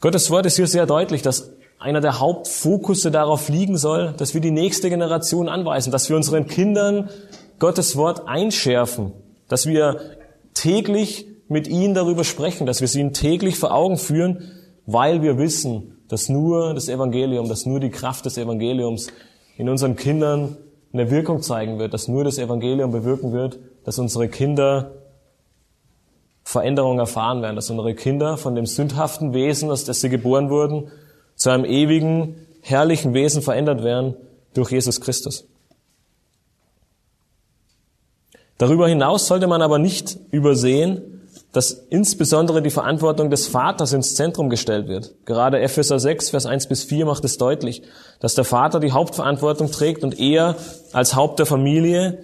[0.00, 4.40] Gottes Wort ist hier sehr deutlich, dass einer der Hauptfokusse darauf liegen soll, dass wir
[4.40, 7.10] die nächste Generation anweisen, dass wir unseren Kindern
[7.58, 9.12] Gottes Wort einschärfen,
[9.48, 10.00] dass wir
[10.54, 14.50] täglich mit ihnen darüber sprechen, dass wir sie ihnen täglich vor Augen führen,
[14.86, 19.08] weil wir wissen, dass nur das Evangelium, dass nur die Kraft des Evangeliums
[19.56, 20.56] in unseren Kindern
[20.92, 24.92] eine Wirkung zeigen wird, dass nur das Evangelium bewirken wird, dass unsere Kinder
[26.50, 30.90] Veränderung erfahren werden, dass unsere Kinder von dem sündhaften Wesen, aus das sie geboren wurden,
[31.36, 34.16] zu einem ewigen, herrlichen Wesen verändert werden
[34.52, 35.46] durch Jesus Christus.
[38.58, 44.50] Darüber hinaus sollte man aber nicht übersehen, dass insbesondere die Verantwortung des Vaters ins Zentrum
[44.50, 45.14] gestellt wird.
[45.26, 47.82] Gerade Epheser 6, Vers 1 bis 4 macht es deutlich,
[48.18, 50.56] dass der Vater die Hauptverantwortung trägt und er
[50.92, 52.18] als Haupt der Familie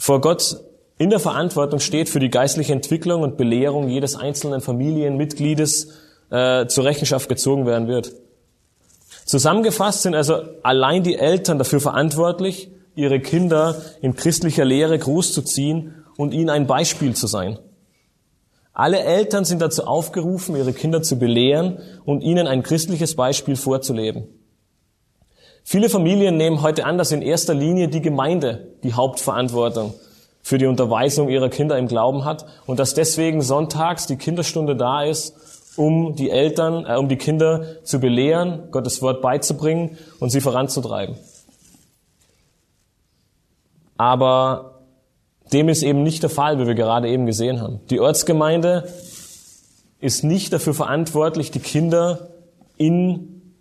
[0.00, 0.58] vor Gott
[0.98, 5.88] in der Verantwortung steht, für die geistliche Entwicklung und Belehrung jedes einzelnen Familienmitgliedes
[6.30, 8.12] äh, zur Rechenschaft gezogen werden wird.
[9.24, 16.32] Zusammengefasst sind also allein die Eltern dafür verantwortlich, ihre Kinder in christlicher Lehre großzuziehen und
[16.32, 17.58] ihnen ein Beispiel zu sein.
[18.72, 24.28] Alle Eltern sind dazu aufgerufen, ihre Kinder zu belehren und ihnen ein christliches Beispiel vorzuleben.
[25.64, 29.94] Viele Familien nehmen heute an, dass in erster Linie die Gemeinde die Hauptverantwortung
[30.46, 35.02] für die Unterweisung ihrer Kinder im Glauben hat und dass deswegen sonntags die Kinderstunde da
[35.02, 35.34] ist,
[35.74, 41.16] um die Eltern, äh, um die Kinder zu belehren, Gottes Wort beizubringen und sie voranzutreiben.
[43.96, 44.82] Aber
[45.52, 47.80] dem ist eben nicht der Fall, wie wir gerade eben gesehen haben.
[47.90, 48.88] Die Ortsgemeinde
[49.98, 52.28] ist nicht dafür verantwortlich, die Kinder
[52.76, 53.52] in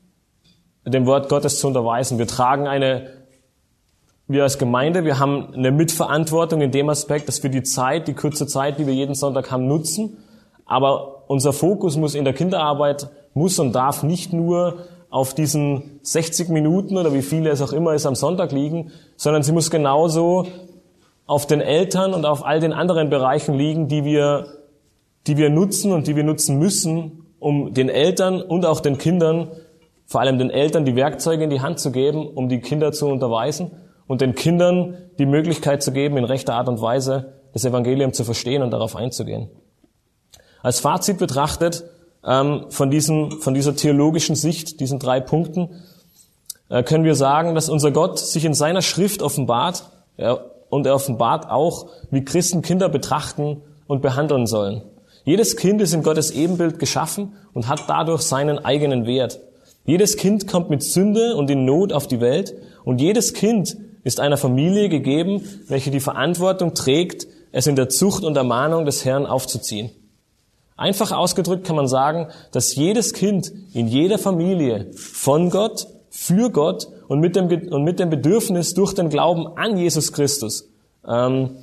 [0.85, 2.19] dem Wort Gottes zu unterweisen.
[2.19, 3.24] Wir tragen eine
[4.27, 8.13] wir als Gemeinde, wir haben eine Mitverantwortung in dem Aspekt, dass wir die Zeit, die
[8.13, 10.17] kurze Zeit, die wir jeden Sonntag haben, nutzen.
[10.65, 14.79] Aber unser Fokus muss in der Kinderarbeit, muss und darf nicht nur
[15.11, 19.43] auf diesen 60 Minuten oder wie viele es auch immer ist am Sonntag liegen, sondern
[19.43, 20.47] sie muss genauso
[21.27, 24.47] auf den Eltern und auf all den anderen Bereichen liegen, die wir,
[25.27, 29.49] die wir nutzen und die wir nutzen müssen, um den Eltern und auch den Kindern,
[30.07, 33.07] vor allem den Eltern, die Werkzeuge in die Hand zu geben, um die Kinder zu
[33.07, 33.71] unterweisen
[34.07, 38.23] und den Kindern die Möglichkeit zu geben, in rechter Art und Weise das Evangelium zu
[38.23, 39.49] verstehen und darauf einzugehen.
[40.61, 41.85] Als Fazit betrachtet
[42.25, 45.69] ähm, von, diesem, von dieser theologischen Sicht, diesen drei Punkten,
[46.69, 50.95] äh, können wir sagen, dass unser Gott sich in seiner Schrift offenbart er, und er
[50.95, 54.81] offenbart auch, wie Christen Kinder betrachten und behandeln sollen.
[55.23, 59.39] Jedes Kind ist in Gottes Ebenbild geschaffen und hat dadurch seinen eigenen Wert.
[59.85, 64.19] Jedes Kind kommt mit Sünde und in Not auf die Welt und jedes Kind ist
[64.19, 69.25] einer Familie gegeben, welche die Verantwortung trägt, es in der Zucht und Ermahnung des Herrn
[69.25, 69.89] aufzuziehen.
[70.77, 76.87] Einfach ausgedrückt kann man sagen, dass jedes Kind in jeder Familie von Gott, für Gott
[77.07, 80.69] und mit dem, und mit dem Bedürfnis durch den Glauben an Jesus Christus
[81.07, 81.57] ähm,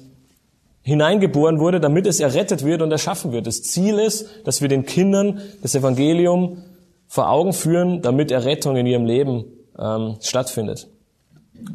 [0.82, 3.46] hineingeboren wurde, damit es errettet wird und erschaffen wird.
[3.46, 6.64] Das Ziel ist, dass wir den Kindern das Evangelium
[7.06, 9.44] vor Augen führen, damit Errettung in ihrem Leben
[9.78, 10.88] ähm, stattfindet.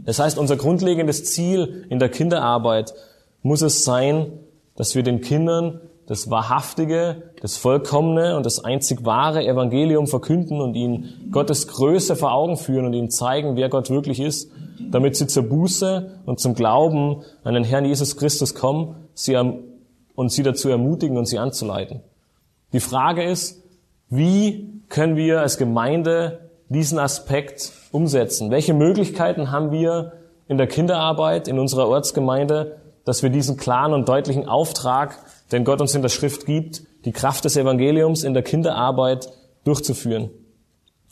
[0.06, 2.94] Das heißt, unser grundlegendes Ziel in der Kinderarbeit
[3.42, 4.32] muss es sein,
[4.76, 10.74] dass wir den Kindern das wahrhaftige, das vollkommene und das einzig wahre Evangelium verkünden und
[10.76, 14.50] ihnen Gottes Größe vor Augen führen und ihnen zeigen, wer Gott wirklich ist,
[14.90, 19.36] damit sie zur Buße und zum Glauben an den Herrn Jesus Christus kommen sie
[20.16, 22.02] und sie dazu ermutigen und sie anzuleiten.
[22.72, 23.62] Die Frage ist,
[24.10, 28.52] wie können wir als Gemeinde diesen Aspekt umsetzen?
[28.52, 30.14] Welche Möglichkeiten haben wir
[30.48, 35.18] in der Kinderarbeit in unserer Ortsgemeinde, dass wir diesen klaren und deutlichen Auftrag
[35.52, 39.30] den Gott uns in der Schrift gibt, die Kraft des Evangeliums in der Kinderarbeit
[39.64, 40.30] durchzuführen.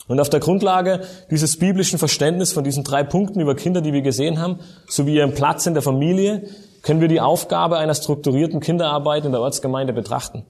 [0.08, 4.02] Und auf der Grundlage dieses biblischen Verständnisses von diesen drei Punkten über Kinder, die wir
[4.02, 6.44] gesehen haben, sowie ihren Platz in der Familie,
[6.82, 10.44] können wir die Aufgabe einer strukturierten Kinderarbeit in der Ortsgemeinde betrachten.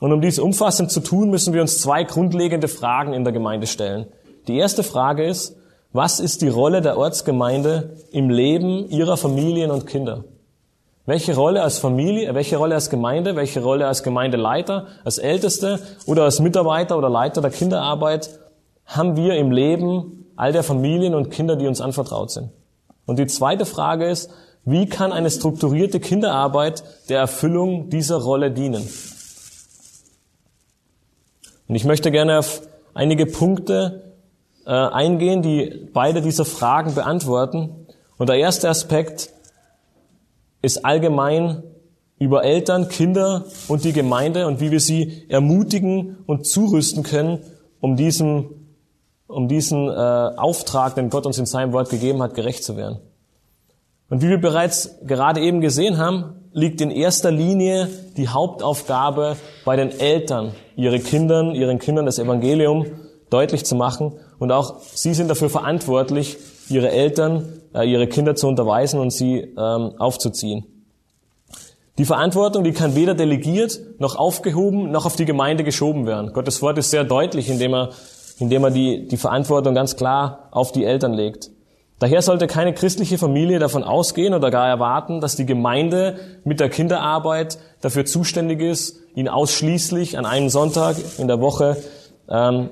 [0.00, 3.66] Und um dies umfassend zu tun, müssen wir uns zwei grundlegende Fragen in der Gemeinde
[3.66, 4.06] stellen.
[4.46, 5.56] Die erste Frage ist,
[5.92, 10.24] was ist die Rolle der Ortsgemeinde im Leben ihrer Familien und Kinder?
[11.06, 16.24] Welche Rolle als Familie, welche Rolle als Gemeinde, welche Rolle als Gemeindeleiter, als Älteste oder
[16.24, 18.38] als Mitarbeiter oder Leiter der Kinderarbeit
[18.84, 22.50] haben wir im Leben all der Familien und Kinder, die uns anvertraut sind?
[23.06, 24.30] Und die zweite Frage ist,
[24.66, 28.86] wie kann eine strukturierte Kinderarbeit der Erfüllung dieser Rolle dienen?
[31.68, 32.62] Und ich möchte gerne auf
[32.94, 34.14] einige Punkte
[34.66, 37.86] äh, eingehen, die beide diese Fragen beantworten.
[38.16, 39.30] Und der erste Aspekt
[40.62, 41.62] ist allgemein
[42.18, 47.44] über Eltern, Kinder und die Gemeinde und wie wir sie ermutigen und zurüsten können,
[47.80, 48.50] um diesem,
[49.28, 52.98] um diesen äh, Auftrag, den Gott uns in seinem Wort gegeben hat, gerecht zu werden.
[54.10, 59.76] Und wie wir bereits gerade eben gesehen haben, liegt in erster Linie die Hauptaufgabe bei
[59.76, 62.86] den Eltern, ihre Kindern, ihren Kindern das Evangelium
[63.30, 64.14] deutlich zu machen.
[64.38, 66.36] Und auch sie sind dafür verantwortlich,
[66.68, 70.66] ihre Eltern, äh, ihre Kinder zu unterweisen und sie ähm, aufzuziehen.
[71.96, 76.32] Die Verantwortung, die kann weder delegiert, noch aufgehoben, noch auf die Gemeinde geschoben werden.
[76.32, 77.90] Gottes Wort ist sehr deutlich, indem er,
[78.38, 81.50] indem er die, die Verantwortung ganz klar auf die Eltern legt.
[81.98, 86.68] Daher sollte keine christliche Familie davon ausgehen oder gar erwarten, dass die Gemeinde mit der
[86.68, 91.76] Kinderarbeit dafür zuständig ist, ihn ausschließlich an einem Sonntag in der Woche
[92.28, 92.70] ähm,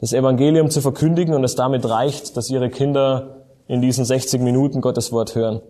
[0.00, 4.80] das Evangelium zu verkündigen und es damit reicht, dass ihre Kinder in diesen 60 Minuten
[4.80, 5.60] Gottes Wort hören.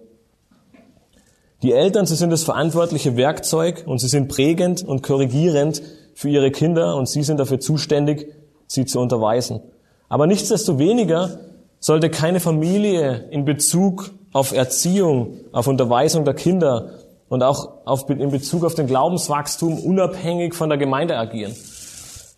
[1.62, 5.82] Die Eltern, sie sind das verantwortliche Werkzeug und sie sind prägend und korrigierend
[6.14, 8.32] für ihre Kinder und sie sind dafür zuständig,
[8.66, 9.60] sie zu unterweisen.
[10.08, 11.40] Aber nichtsdestoweniger
[11.80, 16.90] sollte keine Familie in Bezug auf Erziehung, auf Unterweisung der Kinder
[17.28, 21.54] und auch auf, in Bezug auf den Glaubenswachstum unabhängig von der Gemeinde agieren.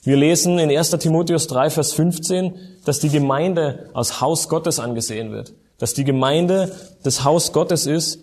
[0.03, 5.33] Wir lesen in 1 Timotheus 3, Vers 15, dass die Gemeinde als Haus Gottes angesehen
[5.33, 5.53] wird.
[5.79, 6.73] Dass die Gemeinde
[7.03, 8.21] das Haus Gottes ist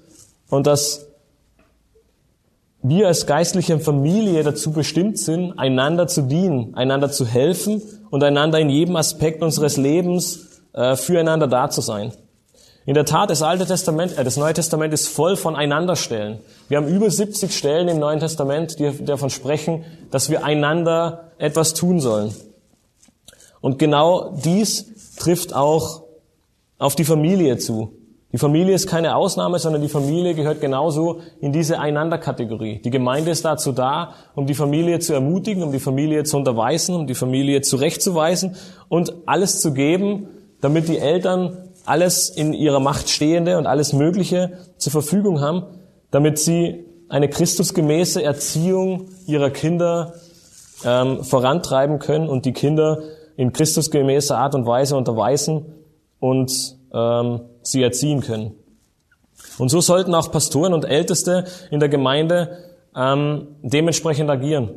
[0.50, 1.08] und dass
[2.82, 8.60] wir als geistliche Familie dazu bestimmt sind, einander zu dienen, einander zu helfen und einander
[8.60, 12.12] in jedem Aspekt unseres Lebens äh, füreinander da zu sein.
[12.86, 16.40] In der Tat, das Alte Testament, äh, das Neue Testament ist voll von Einanderstellen.
[16.68, 21.74] Wir haben über 70 Stellen im Neuen Testament, die davon sprechen, dass wir einander etwas
[21.74, 22.36] tun sollen.
[23.62, 26.04] Und genau dies trifft auch
[26.78, 27.94] auf die Familie zu.
[28.32, 32.82] Die Familie ist keine Ausnahme, sondern die Familie gehört genauso in diese Einanderkategorie.
[32.84, 36.96] Die Gemeinde ist dazu da, um die Familie zu ermutigen, um die Familie zu unterweisen,
[36.96, 38.58] um die Familie zurechtzuweisen
[38.90, 40.28] und alles zu geben,
[40.62, 45.64] damit die Eltern alles in ihrer Macht Stehende und alles Mögliche zur Verfügung haben,
[46.12, 50.14] damit sie eine christusgemäße Erziehung ihrer Kinder
[50.84, 53.02] ähm, vorantreiben können und die Kinder
[53.38, 55.66] in christusgemäßer Art und Weise unterweisen
[56.20, 56.52] und
[56.94, 58.56] ähm, sie erziehen können.
[59.58, 62.58] Und so sollten auch Pastoren und Älteste in der Gemeinde
[62.96, 64.70] ähm, dementsprechend agieren.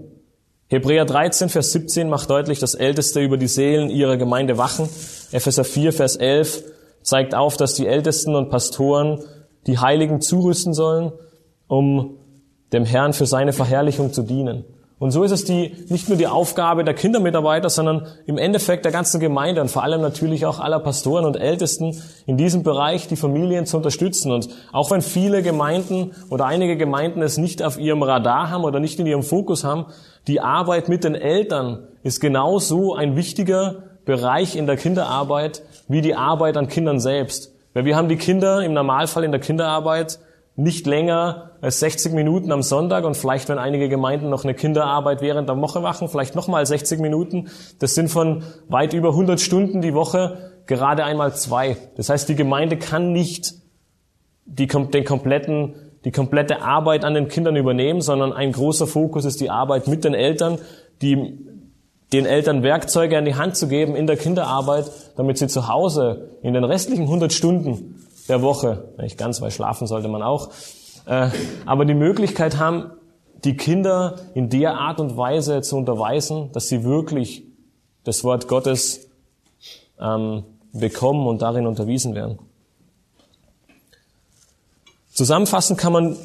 [0.68, 4.88] Hebräer 13, Vers 17 macht deutlich, dass Älteste über die Seelen ihrer Gemeinde wachen.
[5.30, 6.64] Epheser 4, Vers 11
[7.02, 9.20] zeigt auf, dass die Ältesten und Pastoren
[9.66, 11.12] die Heiligen zurüsten sollen,
[11.66, 12.16] um
[12.72, 14.64] dem Herrn für seine Verherrlichung zu dienen.
[14.98, 18.90] Und so ist es die, nicht nur die Aufgabe der Kindermitarbeiter, sondern im Endeffekt der
[18.90, 23.14] ganzen Gemeinde und vor allem natürlich auch aller Pastoren und Ältesten in diesem Bereich die
[23.14, 24.32] Familien zu unterstützen.
[24.32, 28.80] Und auch wenn viele Gemeinden oder einige Gemeinden es nicht auf ihrem Radar haben oder
[28.80, 29.86] nicht in ihrem Fokus haben,
[30.26, 36.14] die Arbeit mit den Eltern ist genauso ein wichtiger Bereich in der Kinderarbeit wie die
[36.14, 37.52] Arbeit an Kindern selbst.
[37.74, 40.18] Weil wir haben die Kinder im Normalfall in der Kinderarbeit
[40.56, 45.20] nicht länger als 60 Minuten am Sonntag und vielleicht, wenn einige Gemeinden noch eine Kinderarbeit
[45.20, 47.50] während der Woche machen, vielleicht nochmal 60 Minuten.
[47.80, 51.76] Das sind von weit über 100 Stunden die Woche gerade einmal zwei.
[51.98, 53.56] Das heißt, die Gemeinde kann nicht
[54.46, 55.74] die, den kompletten,
[56.06, 60.02] die komplette Arbeit an den Kindern übernehmen, sondern ein großer Fokus ist die Arbeit mit
[60.02, 60.58] den Eltern,
[61.02, 61.46] die
[62.12, 66.30] den Eltern Werkzeuge an die Hand zu geben in der Kinderarbeit, damit sie zu Hause
[66.42, 70.50] in den restlichen 100 Stunden der Woche, nicht ganz, weil schlafen sollte man auch,
[71.06, 71.28] äh,
[71.66, 72.92] aber die Möglichkeit haben,
[73.44, 77.44] die Kinder in der Art und Weise zu unterweisen, dass sie wirklich
[78.04, 79.08] das Wort Gottes
[80.00, 82.38] ähm, bekommen und darin unterwiesen werden.
[85.12, 86.16] Zusammenfassend kann man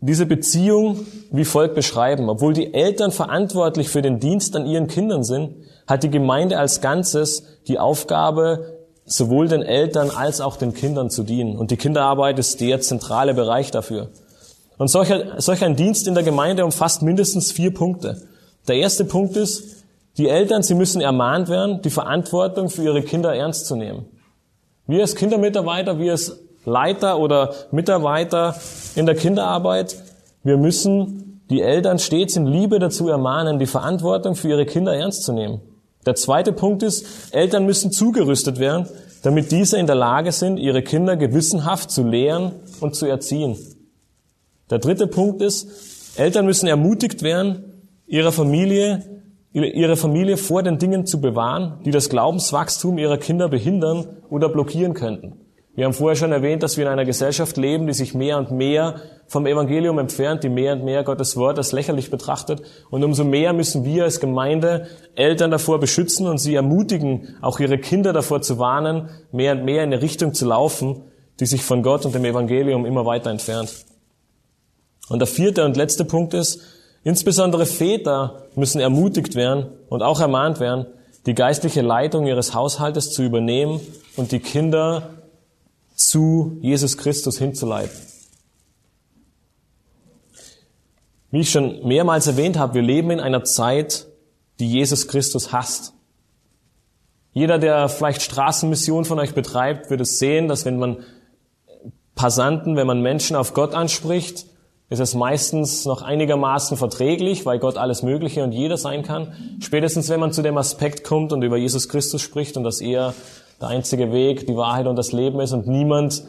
[0.00, 2.28] diese Beziehung wie folgt beschreiben.
[2.28, 5.56] Obwohl die Eltern verantwortlich für den Dienst an ihren Kindern sind,
[5.86, 11.22] hat die Gemeinde als Ganzes die Aufgabe, sowohl den Eltern als auch den Kindern zu
[11.22, 11.56] dienen.
[11.56, 14.10] Und die Kinderarbeit ist der zentrale Bereich dafür.
[14.76, 18.22] Und solch, solch ein Dienst in der Gemeinde umfasst mindestens vier Punkte.
[18.68, 19.84] Der erste Punkt ist,
[20.18, 24.06] die Eltern, sie müssen ermahnt werden, die Verantwortung für ihre Kinder ernst zu nehmen.
[24.86, 28.54] Wir als Kindermitarbeiter, wir als Leiter oder Mitarbeiter
[28.94, 29.96] in der Kinderarbeit,
[30.42, 35.24] wir müssen die Eltern stets in Liebe dazu ermahnen, die Verantwortung für ihre Kinder ernst
[35.24, 35.60] zu nehmen.
[36.06, 38.86] Der zweite Punkt ist, Eltern müssen zugerüstet werden,
[39.22, 43.56] damit diese in der Lage sind, ihre Kinder gewissenhaft zu lehren und zu erziehen.
[44.70, 47.64] Der dritte Punkt ist, Eltern müssen ermutigt werden,
[48.06, 54.06] ihre Familie, ihre Familie vor den Dingen zu bewahren, die das Glaubenswachstum ihrer Kinder behindern
[54.30, 55.40] oder blockieren könnten.
[55.78, 58.50] Wir haben vorher schon erwähnt, dass wir in einer Gesellschaft leben, die sich mehr und
[58.50, 58.96] mehr
[59.28, 62.62] vom Evangelium entfernt, die mehr und mehr Gottes Wort als lächerlich betrachtet.
[62.90, 67.78] Und umso mehr müssen wir als Gemeinde Eltern davor beschützen und sie ermutigen, auch ihre
[67.78, 71.04] Kinder davor zu warnen, mehr und mehr in eine Richtung zu laufen,
[71.38, 73.72] die sich von Gott und dem Evangelium immer weiter entfernt.
[75.08, 76.60] Und der vierte und letzte Punkt ist,
[77.04, 80.86] insbesondere Väter müssen ermutigt werden und auch ermahnt werden,
[81.26, 83.80] die geistliche Leitung ihres Haushaltes zu übernehmen
[84.16, 85.10] und die Kinder
[85.98, 87.98] zu Jesus Christus hinzuleiten.
[91.30, 94.06] Wie ich schon mehrmals erwähnt habe, wir leben in einer Zeit,
[94.60, 95.92] die Jesus Christus hasst.
[97.32, 101.04] Jeder, der vielleicht Straßenmission von euch betreibt, wird es sehen, dass wenn man
[102.14, 104.46] Passanten, wenn man Menschen auf Gott anspricht,
[104.90, 109.34] ist es meistens noch einigermaßen verträglich, weil Gott alles Mögliche und jeder sein kann.
[109.60, 113.14] Spätestens wenn man zu dem Aspekt kommt und über Jesus Christus spricht und dass er
[113.60, 116.24] der einzige Weg, die Wahrheit und das Leben ist und niemand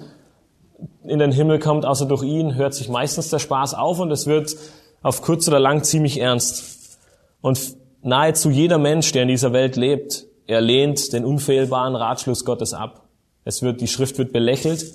[1.03, 4.27] in den Himmel kommt außer durch ihn, hört sich meistens der Spaß auf und es
[4.27, 4.55] wird
[5.01, 6.97] auf kurz oder lang ziemlich ernst.
[7.41, 12.73] Und nahezu jeder Mensch, der in dieser Welt lebt, er lehnt den unfehlbaren Ratschluss Gottes
[12.73, 13.07] ab.
[13.45, 14.85] Es wird, die Schrift wird belächelt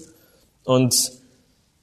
[0.64, 1.12] und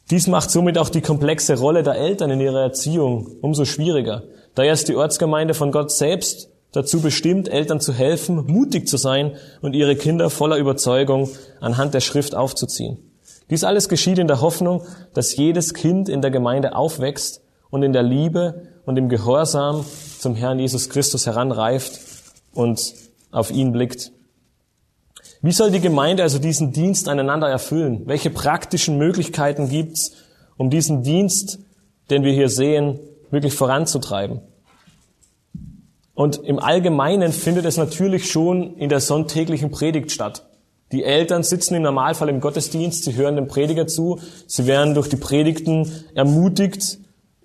[0.09, 4.23] dies macht somit auch die komplexe Rolle der Eltern in ihrer Erziehung umso schwieriger.
[4.55, 9.35] Daher ist die Ortsgemeinde von Gott selbst dazu bestimmt, Eltern zu helfen, mutig zu sein
[9.61, 12.97] und ihre Kinder voller Überzeugung anhand der Schrift aufzuziehen.
[13.49, 17.93] Dies alles geschieht in der Hoffnung, dass jedes Kind in der Gemeinde aufwächst und in
[17.93, 19.85] der Liebe und im Gehorsam
[20.19, 21.99] zum Herrn Jesus Christus heranreift
[22.53, 22.93] und
[23.31, 24.11] auf ihn blickt.
[25.41, 28.03] Wie soll die Gemeinde also diesen Dienst aneinander erfüllen?
[28.05, 30.11] Welche praktischen Möglichkeiten gibt's,
[30.57, 31.59] um diesen Dienst,
[32.09, 32.99] den wir hier sehen,
[33.31, 34.41] wirklich voranzutreiben?
[36.13, 40.45] Und im Allgemeinen findet es natürlich schon in der sonntäglichen Predigt statt.
[40.91, 45.07] Die Eltern sitzen im Normalfall im Gottesdienst, sie hören dem Prediger zu, sie werden durch
[45.07, 46.99] die Predigten ermutigt,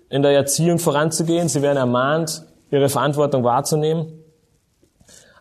[0.09, 4.11] in der Erziehung voranzugehen, sie werden ermahnt, ihre Verantwortung wahrzunehmen.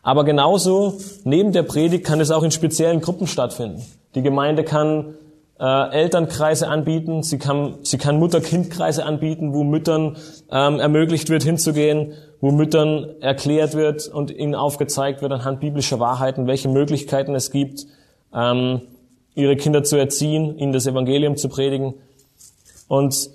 [0.03, 3.85] Aber genauso, neben der Predigt kann es auch in speziellen Gruppen stattfinden.
[4.15, 5.15] Die Gemeinde kann
[5.59, 10.17] äh, Elternkreise anbieten, sie kann, sie kann Mutter-Kind-Kreise anbieten, wo Müttern
[10.51, 16.47] ähm, ermöglicht wird, hinzugehen, wo Müttern erklärt wird und ihnen aufgezeigt wird anhand biblischer Wahrheiten,
[16.47, 17.87] welche Möglichkeiten es gibt,
[18.35, 18.83] ähm,
[19.35, 21.95] ihre Kinder zu erziehen, ihnen das Evangelium zu predigen.
[22.89, 23.31] Und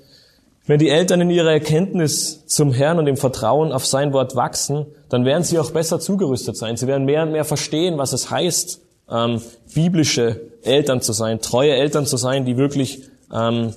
[0.67, 4.85] wenn die Eltern in ihrer Erkenntnis zum Herrn und im Vertrauen auf sein Wort wachsen,
[5.09, 6.77] dann werden sie auch besser zugerüstet sein.
[6.77, 9.41] Sie werden mehr und mehr verstehen, was es heißt, ähm,
[9.73, 13.03] biblische Eltern zu sein, treue Eltern zu sein, die wirklich
[13.33, 13.73] ähm,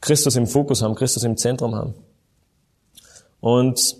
[0.00, 1.94] Christus im Fokus haben, Christus im Zentrum haben.
[3.40, 3.96] Und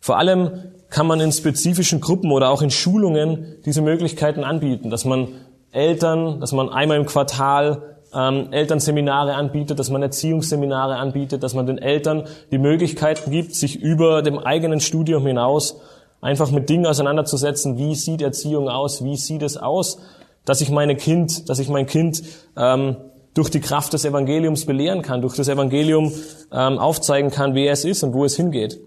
[0.00, 5.04] vor allem kann man in spezifischen Gruppen oder auch in Schulungen diese Möglichkeiten anbieten, dass
[5.04, 5.28] man
[5.70, 11.66] Eltern, dass man einmal im Quartal ähm, Elternseminare anbietet, dass man Erziehungsseminare anbietet, dass man
[11.66, 15.76] den Eltern die Möglichkeiten gibt, sich über dem eigenen Studium hinaus
[16.20, 17.76] einfach mit Dingen auseinanderzusetzen.
[17.76, 19.04] Wie sieht Erziehung aus?
[19.04, 19.98] Wie sieht es aus,
[20.44, 22.22] dass ich meine Kind, dass ich mein Kind
[22.56, 22.96] ähm,
[23.34, 26.12] durch die Kraft des Evangeliums belehren kann, durch das Evangelium
[26.52, 28.80] ähm, aufzeigen kann, wer es ist und wo es hingeht.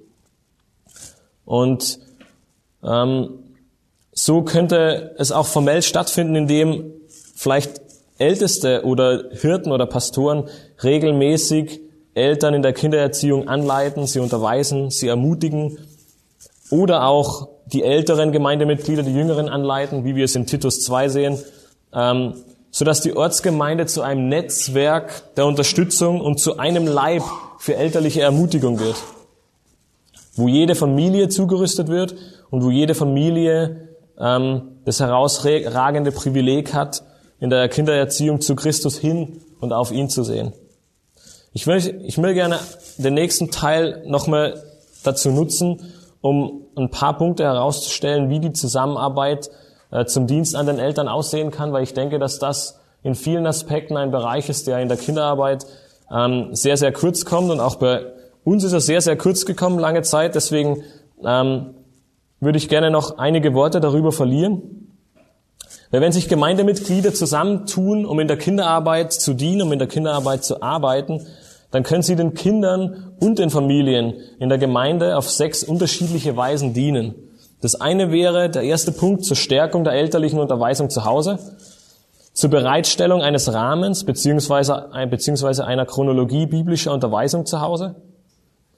[1.45, 1.99] Und
[2.83, 3.39] ähm,
[4.11, 6.93] so könnte es auch formell stattfinden, indem
[7.35, 7.81] vielleicht
[8.17, 10.49] Älteste oder Hirten oder Pastoren
[10.83, 11.81] regelmäßig
[12.13, 15.77] Eltern in der Kindererziehung anleiten, sie unterweisen, sie ermutigen
[16.69, 21.39] oder auch die älteren Gemeindemitglieder, die jüngeren anleiten, wie wir es in Titus 2 sehen,
[21.93, 22.33] ähm,
[22.71, 27.23] sodass die Ortsgemeinde zu einem Netzwerk der Unterstützung und zu einem Leib
[27.59, 28.95] für elterliche Ermutigung wird,
[30.35, 32.15] wo jede Familie zugerüstet wird
[32.49, 37.03] und wo jede Familie ähm, das herausragende Privileg hat,
[37.39, 40.53] in der Kindererziehung zu Christus hin und auf ihn zu sehen.
[41.53, 42.59] Ich will, ich will gerne
[42.97, 44.63] den nächsten Teil nochmal
[45.03, 45.81] dazu nutzen,
[46.21, 49.49] um ein paar Punkte herauszustellen, wie die Zusammenarbeit
[49.91, 53.47] äh, zum Dienst an den Eltern aussehen kann, weil ich denke, dass das in vielen
[53.47, 55.65] Aspekten ein Bereich ist, der in der Kinderarbeit
[56.11, 58.05] ähm, sehr, sehr kurz kommt und auch bei
[58.43, 60.35] uns ist er sehr, sehr kurz gekommen, lange Zeit.
[60.35, 60.83] Deswegen
[61.23, 61.75] ähm,
[62.39, 64.87] würde ich gerne noch einige Worte darüber verlieren.
[65.91, 70.43] Weil wenn sich Gemeindemitglieder zusammentun, um in der Kinderarbeit zu dienen, um in der Kinderarbeit
[70.43, 71.27] zu arbeiten,
[71.71, 76.73] dann können sie den Kindern und den Familien in der Gemeinde auf sechs unterschiedliche Weisen
[76.73, 77.15] dienen.
[77.61, 81.39] Das eine wäre der erste Punkt zur Stärkung der elterlichen Unterweisung zu Hause,
[82.33, 87.95] zur Bereitstellung eines Rahmens beziehungsweise, einer Chronologie biblischer Unterweisung zu Hause,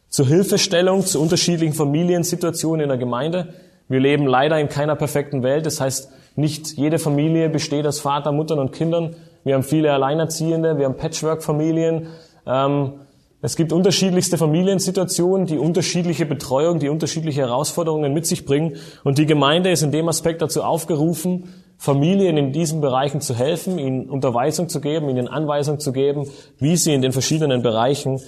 [0.09, 3.53] zur Hilfestellung zu unterschiedlichen Familiensituationen in der Gemeinde.
[3.87, 5.65] Wir leben leider in keiner perfekten Welt.
[5.65, 9.15] Das heißt, nicht jede Familie besteht aus Vater, Muttern und Kindern.
[9.43, 12.07] Wir haben viele Alleinerziehende, wir haben Patchwork-Familien.
[12.45, 12.93] Ähm,
[13.41, 18.77] es gibt unterschiedlichste Familiensituationen, die unterschiedliche Betreuung, die unterschiedliche Herausforderungen mit sich bringen.
[19.03, 23.77] Und die Gemeinde ist in dem Aspekt dazu aufgerufen, Familien in diesen Bereichen zu helfen,
[23.77, 26.27] ihnen Unterweisung zu geben, ihnen Anweisung zu geben,
[26.59, 28.21] wie sie in den verschiedenen Bereichen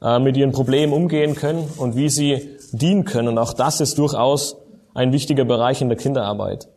[0.00, 3.28] äh, mit ihren Problemen umgehen können und wie sie dienen können.
[3.28, 4.56] Und auch das ist durchaus
[4.94, 6.68] ein wichtiger Bereich in der Kinderarbeit.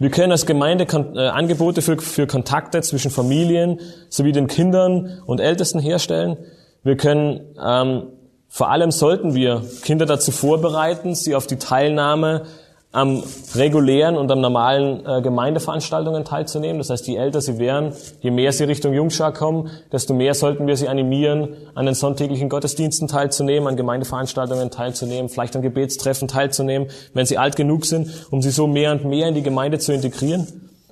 [0.00, 5.40] Wir können als Gemeinde äh, Angebote für, für Kontakte zwischen Familien sowie den Kindern und
[5.40, 6.38] Ältesten herstellen.
[6.82, 8.04] Wir können, ähm,
[8.48, 12.46] vor allem sollten wir Kinder dazu vorbereiten, sie auf die Teilnahme
[12.92, 13.22] am
[13.54, 16.78] regulären und am normalen äh, Gemeindeveranstaltungen teilzunehmen.
[16.78, 20.66] Das heißt, je älter sie werden, je mehr sie Richtung Jungschar kommen, desto mehr sollten
[20.66, 26.88] wir sie animieren, an den sonntäglichen Gottesdiensten teilzunehmen, an Gemeindeveranstaltungen teilzunehmen, vielleicht an Gebetstreffen teilzunehmen,
[27.14, 29.92] wenn sie alt genug sind, um sie so mehr und mehr in die Gemeinde zu
[29.92, 30.48] integrieren.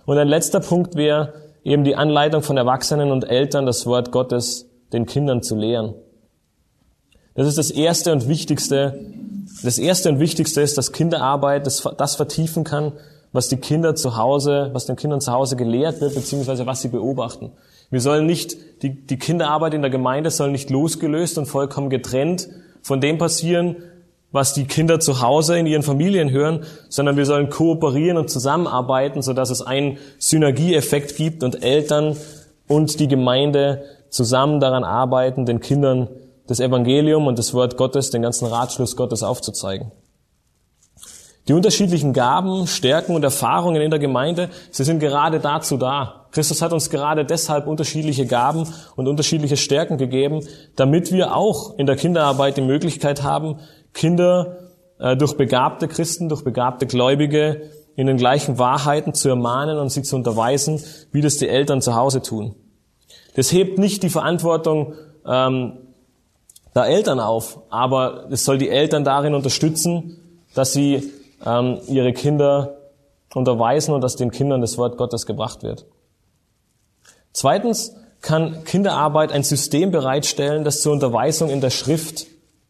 [0.07, 1.33] Und ein letzter Punkt wäre
[1.65, 5.95] eben die Anleitung von Erwachsenen und Eltern, das Wort Gottes den Kindern zu lehren.
[7.35, 9.01] Das ist das erste und wichtigste,
[9.63, 12.93] das erste und wichtigste ist, dass Kinderarbeit das, das vertiefen kann,
[13.33, 16.89] was die Kinder zu Hause, was den Kindern zu Hause gelehrt wird, beziehungsweise was sie
[16.89, 17.53] beobachten.
[17.91, 22.49] Wir sollen nicht, die, die Kinderarbeit in der Gemeinde soll nicht losgelöst und vollkommen getrennt
[22.83, 23.77] von dem passieren,
[24.31, 29.23] was die Kinder zu Hause in ihren Familien hören, sondern wir sollen kooperieren und zusammenarbeiten,
[29.23, 32.17] sodass es einen Synergieeffekt gibt und Eltern
[32.67, 36.09] und die Gemeinde zusammen daran arbeiten, den Kindern
[36.49, 39.93] das Evangelium und das Wort Gottes, den ganzen Ratschluss Gottes aufzuzeigen.
[41.47, 46.27] Die unterschiedlichen Gaben, Stärken und Erfahrungen in der Gemeinde, sie sind gerade dazu da.
[46.31, 50.47] Christus hat uns gerade deshalb unterschiedliche Gaben und unterschiedliche Stärken gegeben,
[50.77, 53.61] damit wir auch in der Kinderarbeit die Möglichkeit haben,
[53.95, 54.59] Kinder
[54.99, 60.03] äh, durch begabte Christen, durch begabte Gläubige in den gleichen Wahrheiten zu ermahnen und sie
[60.03, 60.83] zu unterweisen,
[61.13, 62.55] wie das die Eltern zu Hause tun.
[63.37, 64.95] Das hebt nicht die Verantwortung
[65.27, 65.79] ähm,
[66.79, 70.17] da Eltern auf, aber es soll die Eltern darin unterstützen,
[70.55, 71.13] dass sie
[71.45, 72.77] ähm, ihre Kinder
[73.35, 75.87] unterweisen und dass den Kindern das Wort Gottes gebracht wird.
[77.33, 82.27] Zweitens kann Kinderarbeit ein System bereitstellen, das zur Unterweisung in der Schrift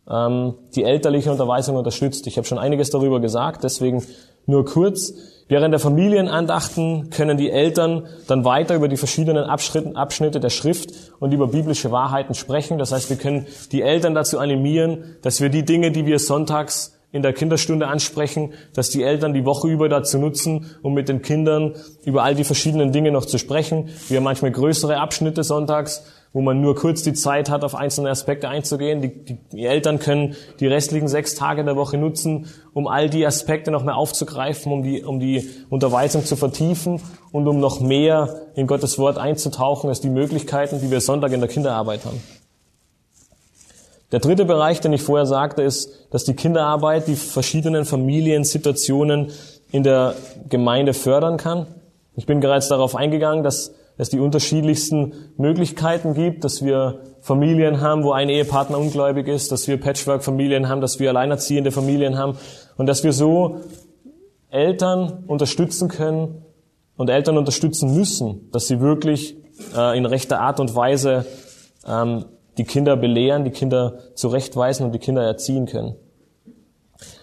[0.08, 2.26] ähm, die elterliche Unterweisung unterstützt.
[2.26, 4.02] Ich habe schon einiges darüber gesagt, deswegen
[4.48, 5.12] nur kurz.
[5.50, 10.90] Während der Familienandachten können die Eltern dann weiter über die verschiedenen Abschnitte der Schrift
[11.20, 12.78] und über biblische Wahrheiten sprechen.
[12.78, 16.98] Das heißt, wir können die Eltern dazu animieren, dass wir die Dinge, die wir sonntags
[17.10, 21.22] in der Kinderstunde ansprechen, dass die Eltern die Woche über dazu nutzen, um mit den
[21.22, 21.74] Kindern
[22.04, 23.88] über all die verschiedenen Dinge noch zu sprechen.
[24.08, 28.10] Wir haben manchmal größere Abschnitte sonntags, wo man nur kurz die Zeit hat, auf einzelne
[28.10, 29.00] Aspekte einzugehen.
[29.00, 33.26] Die, die, die Eltern können die restlichen sechs Tage der Woche nutzen, um all die
[33.26, 37.00] Aspekte noch mehr aufzugreifen, um die, um die Unterweisung zu vertiefen
[37.32, 41.40] und um noch mehr in Gottes Wort einzutauchen, als die Möglichkeiten, die wir Sonntag in
[41.40, 42.20] der Kinderarbeit haben.
[44.10, 49.32] Der dritte Bereich, den ich vorher sagte, ist, dass die Kinderarbeit die verschiedenen Familiensituationen
[49.70, 50.14] in der
[50.48, 51.66] Gemeinde fördern kann.
[52.16, 58.04] Ich bin bereits darauf eingegangen, dass es die unterschiedlichsten Möglichkeiten gibt, dass wir Familien haben,
[58.04, 62.38] wo ein Ehepartner ungläubig ist, dass wir Patchwork-Familien haben, dass wir alleinerziehende Familien haben
[62.76, 63.60] und dass wir so
[64.50, 66.42] Eltern unterstützen können
[66.96, 69.36] und Eltern unterstützen müssen, dass sie wirklich
[69.76, 71.26] äh, in rechter Art und Weise
[71.86, 72.24] ähm,
[72.56, 75.96] die Kinder belehren, die Kinder zurechtweisen und die Kinder erziehen können.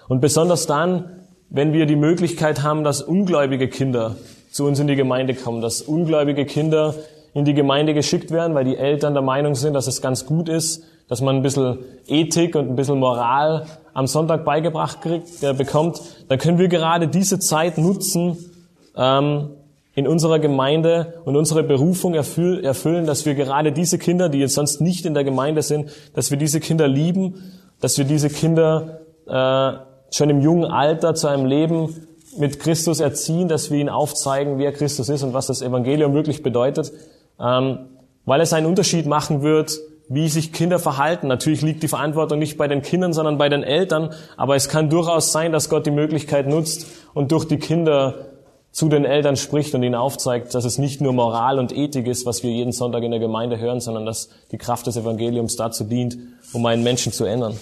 [0.08, 4.18] Und besonders dann, wenn wir die Möglichkeit haben, dass ungläubige Kinder
[4.56, 6.96] zu uns in die Gemeinde kommen, dass ungläubige Kinder
[7.34, 10.48] in die Gemeinde geschickt werden, weil die Eltern der Meinung sind, dass es ganz gut
[10.48, 15.52] ist, dass man ein bisschen Ethik und ein bisschen Moral am Sonntag beigebracht kriegt, der
[15.56, 16.00] bekommt,
[16.30, 18.38] dann können wir gerade diese Zeit nutzen,
[18.96, 19.50] ähm,
[19.94, 24.80] in unserer Gemeinde und unsere Berufung erfüllen, dass wir gerade diese Kinder, die jetzt sonst
[24.80, 30.14] nicht in der Gemeinde sind, dass wir diese Kinder lieben, dass wir diese Kinder äh,
[30.16, 31.94] schon im jungen Alter zu einem Leben
[32.38, 36.44] mit Christus erziehen, dass wir ihnen aufzeigen, wer Christus ist und was das Evangelium wirklich
[36.44, 36.92] bedeutet,
[37.40, 37.80] ähm,
[38.26, 41.28] weil es einen Unterschied machen wird, wie sich Kinder verhalten.
[41.28, 44.90] Natürlich liegt die Verantwortung nicht bei den Kindern, sondern bei den Eltern, aber es kann
[44.90, 48.26] durchaus sein, dass Gott die Möglichkeit nutzt und durch die Kinder
[48.72, 52.26] zu den Eltern spricht und ihnen aufzeigt, dass es nicht nur Moral und Ethik ist,
[52.26, 55.86] was wir jeden Sonntag in der Gemeinde hören, sondern dass die Kraft des Evangeliums dazu
[55.86, 56.18] dient,
[56.52, 57.58] um einen Menschen zu ändern.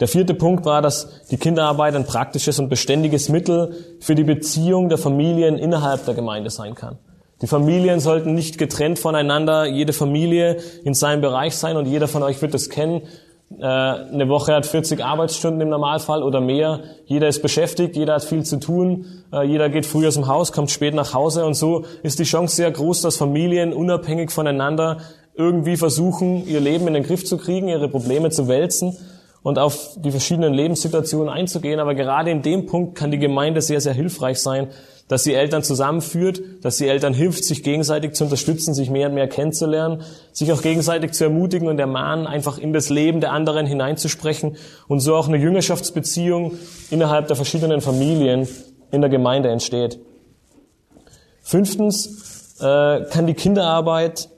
[0.00, 4.88] Der vierte Punkt war, dass die Kinderarbeit ein praktisches und beständiges Mittel für die Beziehung
[4.88, 6.98] der Familien innerhalb der Gemeinde sein kann.
[7.42, 12.22] Die Familien sollten nicht getrennt voneinander, jede Familie in seinem Bereich sein und jeder von
[12.22, 13.02] euch wird es kennen.
[13.58, 16.80] Äh, eine Woche hat 40 Arbeitsstunden im Normalfall oder mehr.
[17.06, 20.52] Jeder ist beschäftigt, jeder hat viel zu tun, äh, jeder geht früh aus dem Haus,
[20.52, 24.98] kommt spät nach Hause und so ist die Chance sehr groß, dass Familien unabhängig voneinander
[25.34, 28.96] irgendwie versuchen, ihr Leben in den Griff zu kriegen, ihre Probleme zu wälzen
[29.42, 31.80] und auf die verschiedenen Lebenssituationen einzugehen.
[31.80, 34.68] Aber gerade in dem Punkt kann die Gemeinde sehr, sehr hilfreich sein,
[35.08, 39.14] dass sie Eltern zusammenführt, dass sie Eltern hilft, sich gegenseitig zu unterstützen, sich mehr und
[39.14, 43.66] mehr kennenzulernen, sich auch gegenseitig zu ermutigen und ermahnen, einfach in das Leben der anderen
[43.66, 46.52] hineinzusprechen und so auch eine Jüngerschaftsbeziehung
[46.90, 48.46] innerhalb der verschiedenen Familien
[48.92, 49.98] in der Gemeinde entsteht.
[51.42, 54.28] Fünftens äh, kann die Kinderarbeit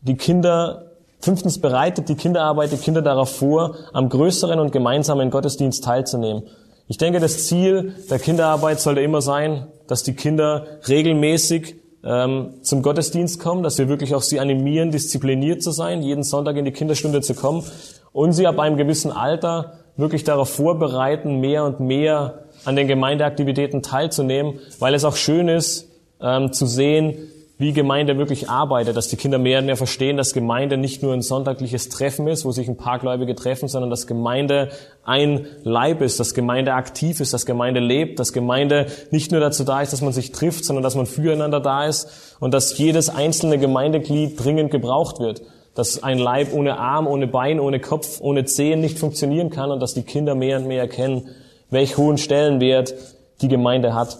[0.00, 0.93] die Kinder
[1.24, 6.42] Fünftens bereitet die Kinderarbeit die Kinder darauf vor, am größeren und gemeinsamen Gottesdienst teilzunehmen.
[6.86, 12.82] Ich denke, das Ziel der Kinderarbeit sollte immer sein, dass die Kinder regelmäßig ähm, zum
[12.82, 16.72] Gottesdienst kommen, dass wir wirklich auch sie animieren, diszipliniert zu sein, jeden Sonntag in die
[16.72, 17.64] Kinderstunde zu kommen
[18.12, 23.80] und sie ab einem gewissen Alter wirklich darauf vorbereiten, mehr und mehr an den Gemeindeaktivitäten
[23.80, 25.88] teilzunehmen, weil es auch schön ist,
[26.20, 30.32] ähm, zu sehen, wie Gemeinde wirklich arbeitet, dass die Kinder mehr und mehr verstehen, dass
[30.32, 34.08] Gemeinde nicht nur ein sonntagliches Treffen ist, wo sich ein paar Gläubige treffen, sondern dass
[34.08, 34.70] Gemeinde
[35.04, 39.62] ein Leib ist, dass Gemeinde aktiv ist, dass Gemeinde lebt, dass Gemeinde nicht nur dazu
[39.62, 43.08] da ist, dass man sich trifft, sondern dass man füreinander da ist und dass jedes
[43.08, 45.42] einzelne Gemeindeglied dringend gebraucht wird.
[45.76, 49.80] Dass ein Leib ohne Arm, ohne Bein, ohne Kopf, ohne Zehen nicht funktionieren kann und
[49.80, 51.28] dass die Kinder mehr und mehr erkennen,
[51.70, 52.94] welch hohen Stellenwert
[53.42, 54.16] die Gemeinde hat.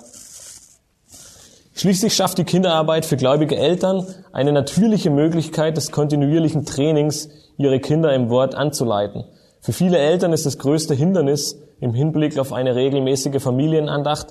[1.76, 8.14] Schließlich schafft die Kinderarbeit für gläubige Eltern eine natürliche Möglichkeit des kontinuierlichen Trainings, ihre Kinder
[8.14, 9.24] im Wort anzuleiten.
[9.60, 14.28] Für viele Eltern ist das größte Hindernis im Hinblick auf eine regelmäßige Familienandacht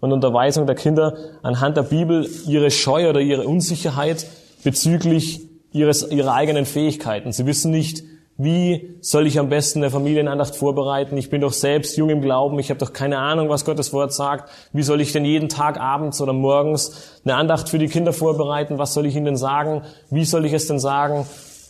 [0.00, 4.26] und Unterweisung der Kinder anhand der Bibel ihre Scheu oder ihre Unsicherheit
[4.62, 5.40] bezüglich
[5.72, 7.32] ihres, ihrer eigenen Fähigkeiten.
[7.32, 8.04] Sie wissen nicht,
[8.38, 11.16] wie soll ich am besten eine Familienandacht vorbereiten?
[11.16, 14.12] Ich bin doch selbst jung im Glauben, ich habe doch keine Ahnung, was Gottes Wort
[14.12, 14.50] sagt.
[14.72, 18.78] Wie soll ich denn jeden Tag abends oder morgens eine Andacht für die Kinder vorbereiten?
[18.78, 19.82] Was soll ich ihnen denn sagen?
[20.10, 21.26] Wie soll ich es denn sagen?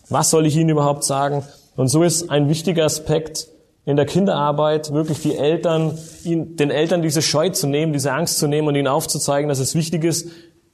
[0.08, 1.42] Was soll ich ihnen überhaupt sagen?
[1.76, 3.48] Und so ist ein wichtiger Aspekt
[3.84, 8.46] in der Kinderarbeit wirklich die Eltern, den Eltern diese Scheu zu nehmen, diese Angst zu
[8.46, 10.28] nehmen und ihnen aufzuzeigen, dass es wichtig ist.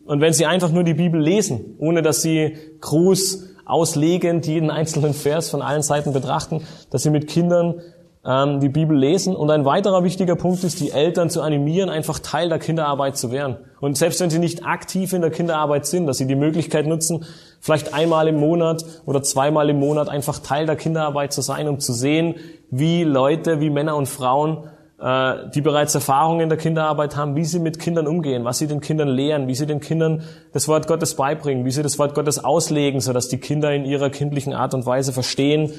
[0.04, 5.14] Und wenn sie einfach nur die Bibel lesen, ohne dass sie groß auslegend jeden einzelnen
[5.14, 7.82] Vers von allen Seiten betrachten, dass sie mit Kindern
[8.24, 9.36] ähm, die Bibel lesen.
[9.36, 13.30] Und ein weiterer wichtiger Punkt ist, die Eltern zu animieren, einfach Teil der Kinderarbeit zu
[13.30, 13.56] werden.
[13.80, 17.24] Und selbst wenn sie nicht aktiv in der Kinderarbeit sind, dass sie die Möglichkeit nutzen,
[17.60, 21.78] vielleicht einmal im Monat oder zweimal im Monat einfach Teil der Kinderarbeit zu sein, um
[21.78, 22.36] zu sehen,
[22.70, 24.64] wie Leute, wie Männer und Frauen,
[25.00, 28.80] die bereits Erfahrungen in der Kinderarbeit haben, wie sie mit Kindern umgehen, was sie den
[28.80, 32.42] Kindern lehren, wie sie den Kindern das Wort Gottes beibringen, wie sie das Wort Gottes
[32.42, 35.72] auslegen, sodass die Kinder in ihrer kindlichen Art und Weise verstehen,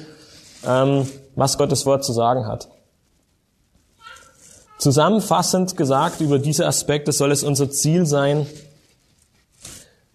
[0.66, 2.68] ähm, was Gottes Wort zu sagen hat.
[4.78, 8.46] Zusammenfassend gesagt über diese Aspekte soll es unser Ziel sein,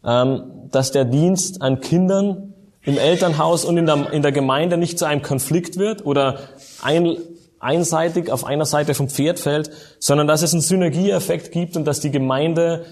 [0.03, 4.97] ähm, dass der Dienst an Kindern im Elternhaus und in der, in der Gemeinde nicht
[4.97, 6.39] zu einem Konflikt wird oder
[6.81, 7.17] ein,
[7.65, 11.99] einseitig auf einer Seite vom Pferd fällt, sondern dass es einen Synergieeffekt gibt und dass
[11.99, 12.85] die Gemeinde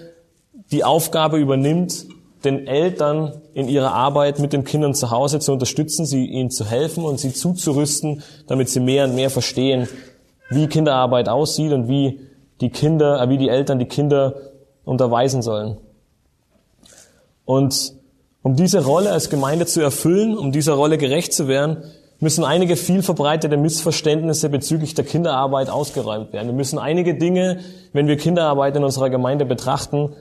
[0.70, 2.06] die Aufgabe übernimmt,
[2.44, 6.66] den Eltern in ihrer Arbeit mit den Kindern zu Hause zu unterstützen, sie ihnen zu
[6.66, 9.88] helfen und sie zuzurüsten, damit sie mehr und mehr verstehen,
[10.50, 12.20] wie Kinderarbeit aussieht und wie
[12.60, 14.34] die Kinder, äh, wie die Eltern die Kinder
[14.84, 15.78] unterweisen sollen.
[17.44, 17.94] Und
[18.42, 21.84] um diese Rolle als Gemeinde zu erfüllen, um dieser Rolle gerecht zu werden,
[22.24, 26.48] müssen einige viel verbreitete Missverständnisse bezüglich der Kinderarbeit ausgeräumt werden.
[26.48, 27.60] Wir müssen einige Dinge,
[27.92, 30.14] wenn wir Kinderarbeit in unserer Gemeinde betrachten,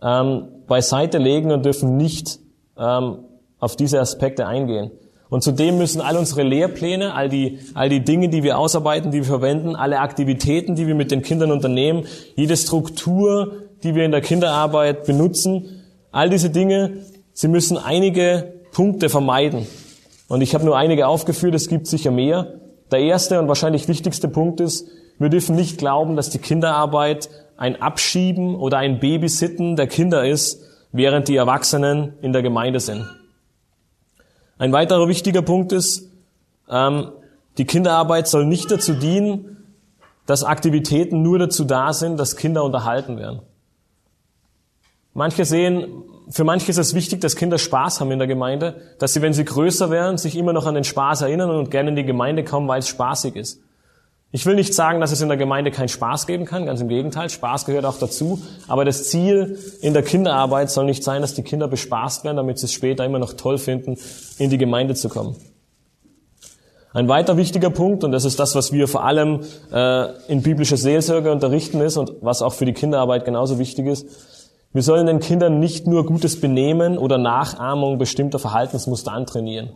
[0.00, 2.38] ähm, beiseite legen und dürfen nicht
[2.78, 3.24] ähm,
[3.58, 4.92] auf diese Aspekte eingehen.
[5.30, 9.18] Und zudem müssen all unsere Lehrpläne, all die, all die Dinge, die wir ausarbeiten, die
[9.18, 12.04] wir verwenden, alle Aktivitäten, die wir mit den Kindern unternehmen,
[12.36, 15.82] jede Struktur, die wir in der Kinderarbeit benutzen,
[16.12, 19.66] all diese Dinge, sie müssen einige Punkte vermeiden.
[20.28, 22.60] Und ich habe nur einige aufgeführt, es gibt sicher mehr.
[22.90, 27.82] Der erste und wahrscheinlich wichtigste Punkt ist, wir dürfen nicht glauben, dass die Kinderarbeit ein
[27.82, 30.62] Abschieben oder ein Babysitten der Kinder ist,
[30.92, 33.06] während die Erwachsenen in der Gemeinde sind.
[34.58, 36.10] Ein weiterer wichtiger Punkt ist,
[36.70, 37.10] ähm,
[37.56, 39.56] die Kinderarbeit soll nicht dazu dienen,
[40.26, 43.40] dass Aktivitäten nur dazu da sind, dass Kinder unterhalten werden.
[45.14, 49.14] Manche sehen, für manche ist es wichtig, dass Kinder Spaß haben in der Gemeinde, dass
[49.14, 51.96] sie, wenn sie größer werden, sich immer noch an den Spaß erinnern und gerne in
[51.96, 53.60] die Gemeinde kommen, weil es spaßig ist.
[54.30, 56.88] Ich will nicht sagen, dass es in der Gemeinde keinen Spaß geben kann, ganz im
[56.88, 61.32] Gegenteil, Spaß gehört auch dazu, aber das Ziel in der Kinderarbeit soll nicht sein, dass
[61.32, 63.96] die Kinder bespaßt werden, damit sie es später immer noch toll finden,
[64.38, 65.36] in die Gemeinde zu kommen.
[66.92, 69.40] Ein weiter wichtiger Punkt, und das ist das, was wir vor allem
[69.72, 74.06] äh, in biblischer Seelsorge unterrichten ist und was auch für die Kinderarbeit genauso wichtig ist,
[74.72, 79.70] wir sollen den Kindern nicht nur gutes Benehmen oder Nachahmung bestimmter Verhaltensmuster antrainieren.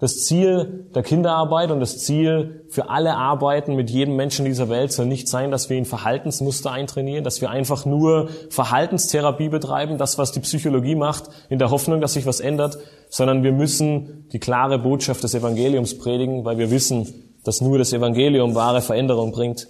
[0.00, 4.92] Das Ziel der Kinderarbeit und das Ziel für alle Arbeiten mit jedem Menschen dieser Welt
[4.92, 10.16] soll nicht sein, dass wir ihn Verhaltensmuster eintrainieren, dass wir einfach nur Verhaltenstherapie betreiben, das,
[10.16, 12.78] was die Psychologie macht, in der Hoffnung, dass sich was ändert,
[13.10, 17.06] sondern wir müssen die klare Botschaft des Evangeliums predigen, weil wir wissen,
[17.44, 19.68] dass nur das Evangelium wahre Veränderung bringt.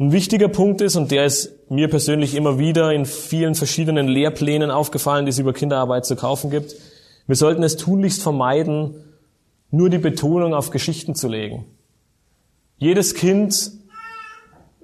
[0.00, 4.70] Ein wichtiger Punkt ist, und der ist mir persönlich immer wieder in vielen verschiedenen Lehrplänen
[4.70, 6.74] aufgefallen, die es über Kinderarbeit zu kaufen gibt,
[7.26, 8.94] wir sollten es tunlichst vermeiden,
[9.70, 11.66] nur die Betonung auf Geschichten zu legen.
[12.78, 13.72] Jedes Kind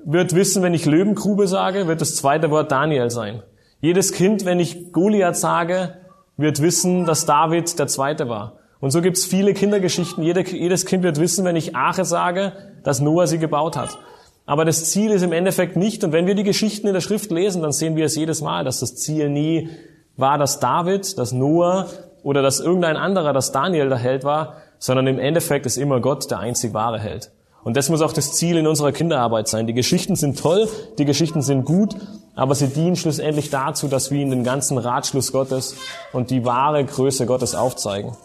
[0.05, 3.43] wird wissen, wenn ich Löwengrube sage, wird das zweite Wort Daniel sein.
[3.81, 5.95] Jedes Kind, wenn ich Goliath sage,
[6.37, 8.59] wird wissen, dass David der zweite war.
[8.81, 10.23] Und so gibt es viele Kindergeschichten.
[10.23, 12.53] jedes Kind wird wissen, wenn ich Ache sage,
[12.85, 13.99] dass Noah sie gebaut hat.
[14.47, 17.33] Aber das Ziel ist im Endeffekt nicht, und wenn wir die Geschichten in der Schrift
[17.33, 19.69] lesen, dann sehen wir es jedes Mal, dass das Ziel nie
[20.17, 21.89] war, dass David, dass Noah
[22.23, 26.31] oder dass irgendein anderer, dass Daniel der Held war, sondern im Endeffekt ist immer Gott
[26.31, 27.33] der einzig wahre Held.
[27.65, 29.67] Und das muss auch das Ziel in unserer Kinderarbeit sein.
[29.67, 30.69] Die Geschichten sind toll,
[30.99, 31.97] die Geschichten sind gut,
[32.37, 35.75] aber sie dienen schlussendlich dazu, dass wir ihnen den ganzen Ratschluss Gottes
[36.13, 38.17] und die wahre Größe Gottes aufzeigen.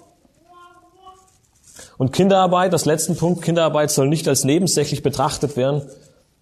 [1.97, 5.81] Und Kinderarbeit, das letzten Punkt, Kinderarbeit soll nicht als nebensächlich betrachtet werden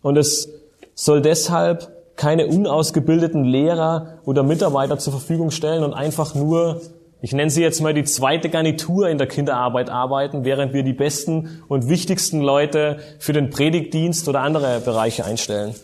[0.01, 0.49] und es
[0.95, 6.81] soll deshalb keine unausgebildeten Lehrer oder Mitarbeiter zur Verfügung stellen und einfach nur
[7.21, 10.93] ich nenne sie jetzt mal die zweite Garnitur in der Kinderarbeit arbeiten, während wir die
[10.93, 15.75] besten und wichtigsten Leute für den Predigtdienst oder andere Bereiche einstellen.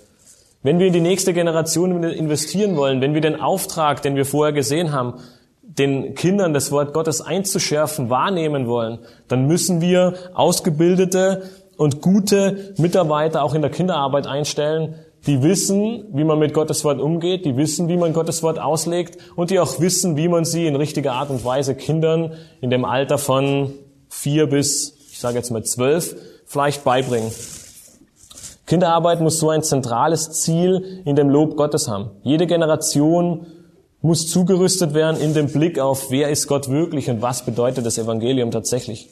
[0.63, 4.53] Wenn wir in die nächste Generation investieren wollen, wenn wir den Auftrag, den wir vorher
[4.53, 5.15] gesehen haben,
[5.61, 11.43] den Kindern das Wort Gottes einzuschärfen, wahrnehmen wollen, dann müssen wir ausgebildete
[11.77, 14.95] und gute Mitarbeiter auch in der Kinderarbeit einstellen,
[15.27, 19.17] die wissen, wie man mit Gottes Wort umgeht, die wissen, wie man Gottes Wort auslegt
[19.35, 22.85] und die auch wissen, wie man sie in richtiger Art und Weise Kindern in dem
[22.85, 23.73] Alter von
[24.09, 26.15] vier bis, ich sage jetzt mal zwölf,
[26.45, 27.31] vielleicht beibringen.
[28.67, 32.11] Kinderarbeit muss so ein zentrales Ziel in dem Lob Gottes haben.
[32.23, 33.47] Jede Generation
[34.01, 37.97] muss zugerüstet werden in dem Blick auf, wer ist Gott wirklich und was bedeutet das
[37.97, 39.09] Evangelium tatsächlich.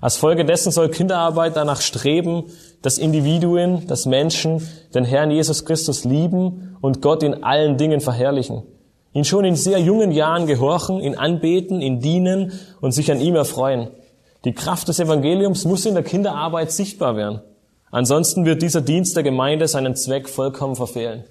[0.00, 2.44] Als Folge dessen soll Kinderarbeit danach streben,
[2.82, 8.62] dass Individuen, dass Menschen den Herrn Jesus Christus lieben und Gott in allen Dingen verherrlichen.
[9.14, 13.34] Ihn schon in sehr jungen Jahren gehorchen, ihn anbeten, ihn dienen und sich an ihm
[13.34, 13.88] erfreuen.
[14.44, 17.40] Die Kraft des Evangeliums muss in der Kinderarbeit sichtbar werden.
[17.90, 21.24] Ansonsten wird dieser Dienst der Gemeinde seinen Zweck vollkommen verfehlen.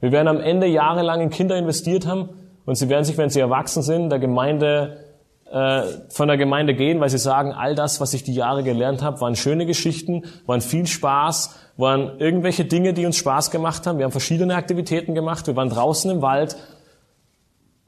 [0.00, 2.30] Wir werden am Ende jahrelang in Kinder investiert haben
[2.64, 4.96] und sie werden sich, wenn sie erwachsen sind, der Gemeinde
[5.50, 9.20] von der Gemeinde gehen, weil sie sagen, all das, was ich die Jahre gelernt habe,
[9.20, 13.98] waren schöne Geschichten, waren viel Spaß, waren irgendwelche Dinge, die uns Spaß gemacht haben.
[13.98, 16.56] Wir haben verschiedene Aktivitäten gemacht, wir waren draußen im Wald,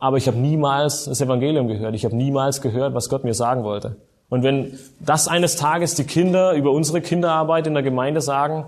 [0.00, 1.94] aber ich habe niemals das Evangelium gehört.
[1.94, 3.94] Ich habe niemals gehört, was Gott mir sagen wollte.
[4.28, 8.64] Und wenn das eines Tages die Kinder über unsere Kinderarbeit in der Gemeinde sagen,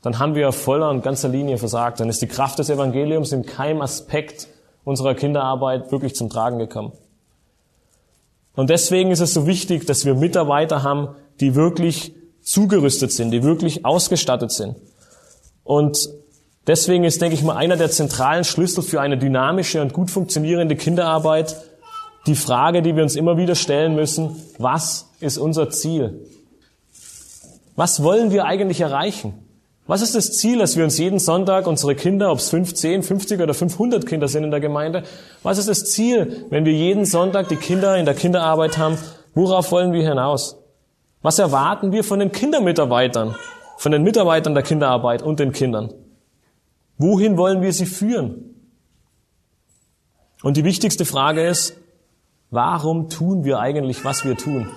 [0.00, 2.00] dann haben wir voller und ganzer Linie versagt.
[2.00, 4.48] Dann ist die Kraft des Evangeliums in keinem Aspekt
[4.84, 6.92] unserer Kinderarbeit wirklich zum Tragen gekommen.
[8.54, 11.08] Und deswegen ist es so wichtig, dass wir Mitarbeiter haben,
[11.40, 14.76] die wirklich zugerüstet sind, die wirklich ausgestattet sind.
[15.64, 16.10] Und
[16.66, 20.76] deswegen ist, denke ich mal, einer der zentralen Schlüssel für eine dynamische und gut funktionierende
[20.76, 21.56] Kinderarbeit
[22.26, 26.26] die Frage, die wir uns immer wieder stellen müssen, was ist unser Ziel?
[27.74, 29.41] Was wollen wir eigentlich erreichen?
[29.86, 33.40] Was ist das Ziel, dass wir uns jeden Sonntag unsere Kinder, ob es 15, 50
[33.40, 35.02] oder 500 Kinder sind in der Gemeinde,
[35.42, 38.96] was ist das Ziel, wenn wir jeden Sonntag die Kinder in der Kinderarbeit haben?
[39.34, 40.56] Worauf wollen wir hinaus?
[41.20, 43.34] Was erwarten wir von den Kindermitarbeitern,
[43.76, 45.92] von den Mitarbeitern der Kinderarbeit und den Kindern?
[46.98, 48.54] Wohin wollen wir sie führen?
[50.42, 51.76] Und die wichtigste Frage ist,
[52.50, 54.68] warum tun wir eigentlich, was wir tun?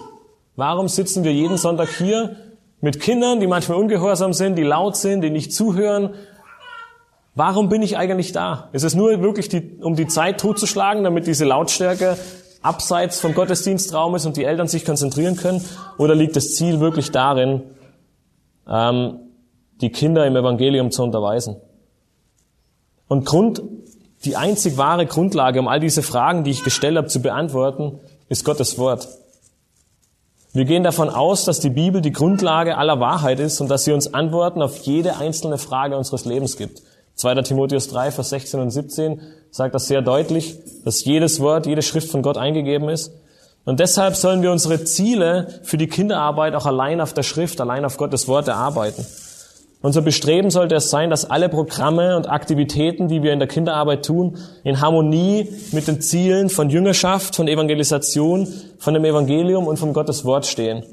[0.55, 2.37] Warum sitzen wir jeden Sonntag hier
[2.85, 6.13] mit Kindern, die manchmal ungehorsam sind, die laut sind, die nicht zuhören.
[7.33, 8.69] Warum bin ich eigentlich da?
[8.73, 12.15] Ist es nur wirklich, die, um die Zeit totzuschlagen, damit diese Lautstärke
[12.61, 15.65] abseits vom Gottesdienstraum ist und die Eltern sich konzentrieren können?
[15.97, 17.63] Oder liegt das Ziel wirklich darin,
[18.69, 19.17] ähm,
[19.81, 21.55] die Kinder im Evangelium zu unterweisen?
[23.07, 23.63] Und Grund,
[24.25, 28.45] die einzig wahre Grundlage, um all diese Fragen, die ich gestellt habe, zu beantworten, ist
[28.45, 29.07] Gottes Wort.
[30.55, 33.91] Wir gehen davon aus, dass die Bibel die Grundlage aller Wahrheit ist und dass sie
[33.91, 36.81] uns Antworten auf jede einzelne Frage unseres Lebens gibt.
[37.15, 37.41] 2.
[37.41, 39.19] Timotheus 3, Vers 16 und 17
[39.51, 43.11] sagt das sehr deutlich, dass jedes Wort, jede Schrift von Gott eingegeben ist.
[43.65, 47.83] Und deshalb sollen wir unsere Ziele für die Kinderarbeit auch allein auf der Schrift, allein
[47.83, 49.05] auf Gottes Wort erarbeiten.
[49.85, 54.03] Unser Bestreben sollte es sein, dass alle Programme und Aktivitäten, die wir in der Kinderarbeit
[54.03, 58.47] tun, in Harmonie mit den Zielen von Jüngerschaft, von Evangelisation,
[58.79, 60.83] von dem Evangelium und vom Gottes Wort stehen.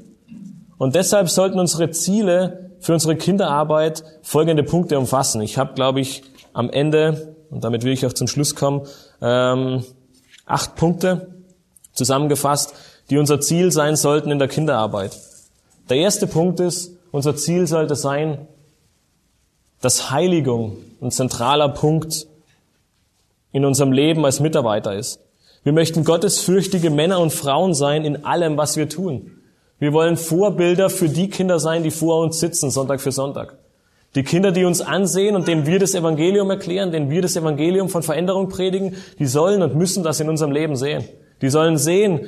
[0.77, 5.41] Und deshalb sollten unsere Ziele für unsere Kinderarbeit folgende Punkte umfassen.
[5.41, 6.21] Ich habe, glaube ich,
[6.53, 8.83] am Ende, und damit will ich auch zum Schluss kommen,
[9.23, 9.83] ähm,
[10.45, 11.33] acht Punkte
[11.93, 12.75] zusammengefasst,
[13.09, 15.17] die unser Ziel sein sollten in der Kinderarbeit.
[15.89, 18.47] Der erste Punkt ist, unser Ziel sollte sein,
[19.83, 22.25] dass Heiligung ein zentraler Punkt
[23.51, 25.19] in unserem Leben als Mitarbeiter ist.
[25.63, 29.31] Wir möchten gottesfürchtige Männer und Frauen sein in allem, was wir tun.
[29.79, 33.57] Wir wollen Vorbilder für die Kinder sein, die vor uns sitzen, Sonntag für Sonntag.
[34.15, 37.89] Die Kinder, die uns ansehen und denen wir das Evangelium erklären, denen wir das Evangelium
[37.89, 41.03] von Veränderung predigen, die sollen und müssen das in unserem Leben sehen.
[41.41, 42.25] Die sollen sehen,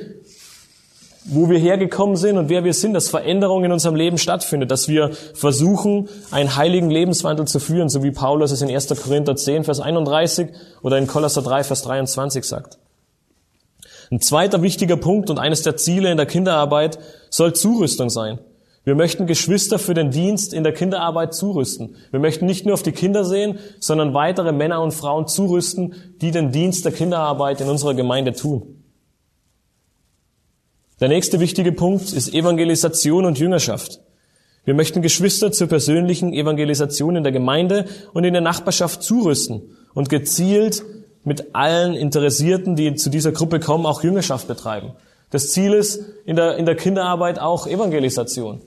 [1.28, 4.88] wo wir hergekommen sind und wer wir sind, dass Veränderung in unserem Leben stattfindet, dass
[4.88, 8.88] wir versuchen, einen heiligen Lebenswandel zu führen, so wie Paulus es in 1.
[9.02, 10.48] Korinther 10, Vers 31
[10.82, 12.78] oder in Kolosser 3, Vers 23 sagt.
[14.10, 16.98] Ein zweiter wichtiger Punkt und eines der Ziele in der Kinderarbeit
[17.28, 18.38] soll Zurüstung sein.
[18.84, 21.96] Wir möchten Geschwister für den Dienst in der Kinderarbeit zurüsten.
[22.12, 26.30] Wir möchten nicht nur auf die Kinder sehen, sondern weitere Männer und Frauen zurüsten, die
[26.30, 28.85] den Dienst der Kinderarbeit in unserer Gemeinde tun.
[30.98, 34.00] Der nächste wichtige Punkt ist Evangelisation und Jüngerschaft.
[34.64, 37.84] Wir möchten Geschwister zur persönlichen Evangelisation in der Gemeinde
[38.14, 40.82] und in der Nachbarschaft zurüsten und gezielt
[41.22, 44.92] mit allen Interessierten, die zu dieser Gruppe kommen, auch Jüngerschaft betreiben.
[45.28, 48.62] Das Ziel ist in der, in der Kinderarbeit auch Evangelisation.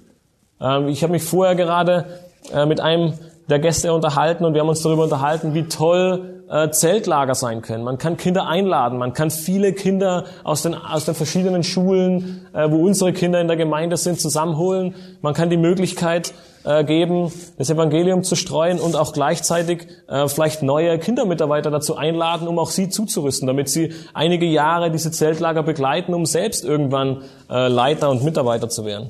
[0.61, 2.19] Ähm, ich habe mich vorher gerade
[2.53, 3.13] äh, mit einem
[3.49, 7.83] der Gäste unterhalten und wir haben uns darüber unterhalten, wie toll äh, Zeltlager sein können.
[7.83, 12.69] Man kann Kinder einladen, man kann viele Kinder aus den, aus den verschiedenen Schulen, äh,
[12.69, 14.95] wo unsere Kinder in der Gemeinde sind, zusammenholen.
[15.21, 16.33] Man kann die Möglichkeit
[16.63, 22.47] äh, geben, das Evangelium zu streuen und auch gleichzeitig äh, vielleicht neue Kindermitarbeiter dazu einladen,
[22.47, 27.67] um auch sie zuzurüsten, damit sie einige Jahre diese Zeltlager begleiten, um selbst irgendwann äh,
[27.67, 29.09] Leiter und Mitarbeiter zu werden.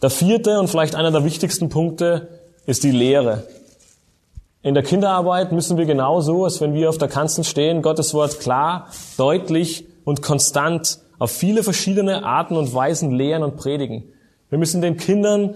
[0.00, 2.28] Der vierte und vielleicht einer der wichtigsten Punkte
[2.66, 3.46] ist die Lehre.
[4.62, 8.40] In der Kinderarbeit müssen wir genauso, als wenn wir auf der Kanzel stehen, Gottes Wort
[8.40, 8.88] klar,
[9.18, 14.04] deutlich und konstant auf viele verschiedene Arten und Weisen lehren und predigen.
[14.48, 15.54] Wir müssen den Kindern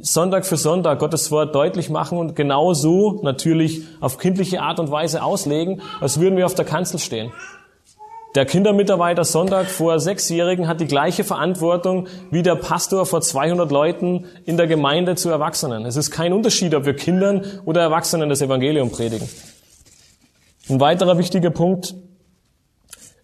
[0.00, 5.22] Sonntag für Sonntag Gottes Wort deutlich machen und genauso natürlich auf kindliche Art und Weise
[5.22, 7.32] auslegen, als würden wir auf der Kanzel stehen.
[8.34, 14.24] Der Kindermitarbeiter Sonntag vor Sechsjährigen hat die gleiche Verantwortung wie der Pastor vor 200 Leuten
[14.44, 15.86] in der Gemeinde zu Erwachsenen.
[15.86, 19.28] Es ist kein Unterschied, ob wir Kindern oder Erwachsenen das Evangelium predigen.
[20.68, 21.94] Ein weiterer wichtiger Punkt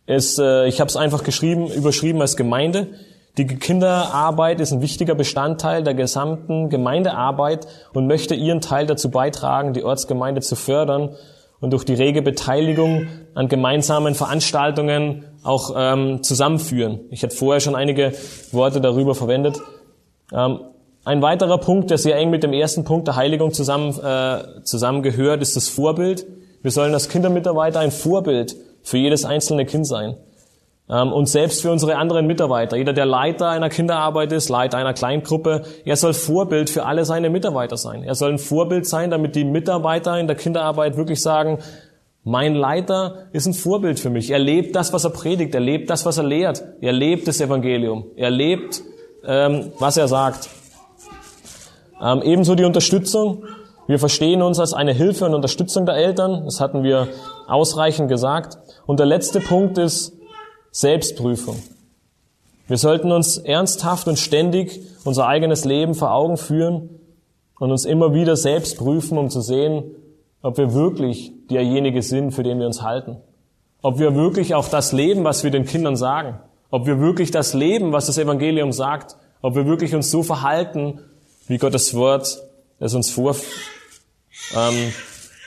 [0.06, 2.92] ist, äh, ich habe es einfach geschrieben, überschrieben als Gemeinde.
[3.36, 9.72] Die Kinderarbeit ist ein wichtiger Bestandteil der gesamten Gemeindearbeit und möchte ihren Teil dazu beitragen,
[9.72, 11.16] die Ortsgemeinde zu fördern
[11.60, 17.00] und durch die rege Beteiligung an gemeinsamen Veranstaltungen auch ähm, zusammenführen.
[17.10, 18.12] Ich hatte vorher schon einige
[18.52, 19.60] Worte darüber verwendet.
[20.32, 20.60] Ähm,
[21.04, 25.40] ein weiterer Punkt, der sehr eng mit dem ersten Punkt der Heiligung zusammen, äh, zusammengehört,
[25.40, 26.26] ist das Vorbild.
[26.62, 30.16] Wir sollen als Kindermitarbeiter ein Vorbild für jedes einzelne Kind sein.
[30.90, 32.76] Ähm, und selbst für unsere anderen Mitarbeiter.
[32.76, 37.30] Jeder, der Leiter einer Kinderarbeit ist, Leiter einer Kleingruppe, er soll Vorbild für alle seine
[37.30, 38.02] Mitarbeiter sein.
[38.02, 41.58] Er soll ein Vorbild sein, damit die Mitarbeiter in der Kinderarbeit wirklich sagen,
[42.22, 44.30] mein Leiter ist ein Vorbild für mich.
[44.30, 45.54] Er lebt das, was er predigt.
[45.54, 46.62] Er lebt das, was er lehrt.
[46.80, 48.06] Er lebt das Evangelium.
[48.16, 48.82] Er lebt,
[49.24, 50.50] ähm, was er sagt.
[52.02, 53.44] Ähm, ebenso die Unterstützung.
[53.86, 56.44] Wir verstehen uns als eine Hilfe und Unterstützung der Eltern.
[56.44, 57.08] Das hatten wir
[57.48, 58.58] ausreichend gesagt.
[58.86, 60.19] Und der letzte Punkt ist
[60.70, 61.62] Selbstprüfung.
[62.68, 66.90] Wir sollten uns ernsthaft und ständig unser eigenes Leben vor Augen führen
[67.58, 69.96] und uns immer wieder selbst prüfen, um zu sehen,
[70.42, 73.16] ob wir wirklich derjenige sind, für den wir uns halten.
[73.82, 76.38] Ob wir wirklich auch das leben, was wir den Kindern sagen.
[76.70, 79.16] Ob wir wirklich das leben, was das Evangelium sagt.
[79.42, 81.00] Ob wir wirklich uns so verhalten,
[81.48, 82.40] wie Gottes Wort
[82.78, 83.34] es uns vor,
[84.56, 84.92] ähm,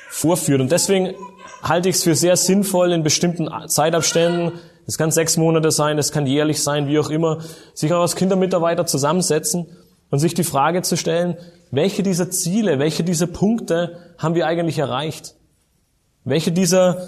[0.09, 0.61] vorführt.
[0.61, 1.15] Und deswegen
[1.61, 6.11] halte ich es für sehr sinnvoll, in bestimmten Zeitabständen es kann sechs Monate sein, es
[6.11, 7.39] kann jährlich sein, wie auch immer,
[7.73, 9.67] sich auch als Kindermitarbeiter zusammensetzen
[10.09, 11.37] und sich die Frage zu stellen,
[11.71, 15.35] welche dieser Ziele, welche dieser Punkte haben wir eigentlich erreicht?
[16.23, 17.07] Welche dieser,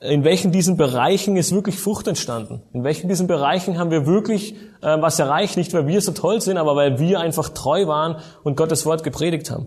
[0.00, 2.62] in welchen diesen Bereichen ist wirklich Frucht entstanden?
[2.72, 5.56] In welchen diesen Bereichen haben wir wirklich äh, was erreicht?
[5.56, 9.04] Nicht, weil wir so toll sind, aber weil wir einfach treu waren und Gottes Wort
[9.04, 9.66] gepredigt haben.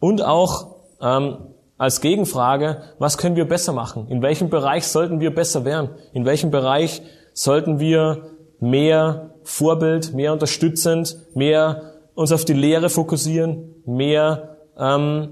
[0.00, 1.36] Und auch, ähm,
[1.76, 4.06] als Gegenfrage, was können wir besser machen?
[4.08, 5.90] In welchem Bereich sollten wir besser werden?
[6.12, 7.02] In welchem Bereich
[7.32, 15.30] sollten wir mehr Vorbild, mehr unterstützend, mehr uns auf die Lehre fokussieren, mehr ähm,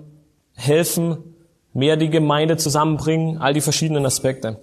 [0.55, 1.37] helfen,
[1.73, 4.59] mehr die Gemeinde zusammenbringen, all die verschiedenen Aspekte.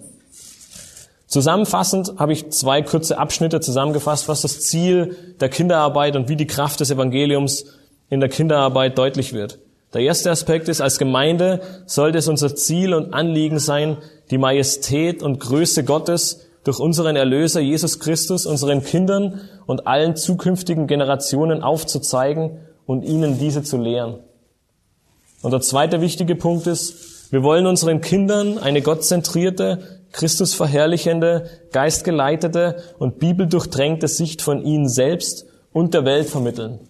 [1.26, 6.46] Zusammenfassend habe ich zwei kurze Abschnitte zusammengefasst, was das Ziel der Kinderarbeit und wie die
[6.46, 7.66] Kraft des Evangeliums
[8.08, 9.58] in der Kinderarbeit deutlich wird.
[9.92, 13.96] Der erste Aspekt ist, als Gemeinde sollte es unser Ziel und Anliegen sein,
[14.30, 20.86] die Majestät und Größe Gottes durch unseren Erlöser Jesus Christus unseren Kindern und allen zukünftigen
[20.86, 24.20] Generationen aufzuzeigen und ihnen diese zu lehren.
[25.42, 32.76] Und der zweite wichtige Punkt ist, wir wollen unseren Kindern eine gottzentrierte, Christus verherrlichende, geistgeleitete
[32.98, 36.80] und bibeldurchdrängte Sicht von ihnen selbst und der Welt vermitteln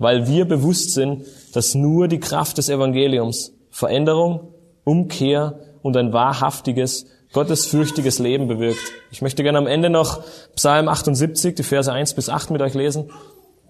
[0.00, 4.48] weil wir bewusst sind, dass nur die Kraft des Evangeliums Veränderung,
[4.84, 8.80] Umkehr und ein wahrhaftiges, gottesfürchtiges Leben bewirkt.
[9.10, 10.22] Ich möchte gerne am Ende noch
[10.56, 13.10] Psalm 78, die Verse 1 bis 8 mit euch lesen,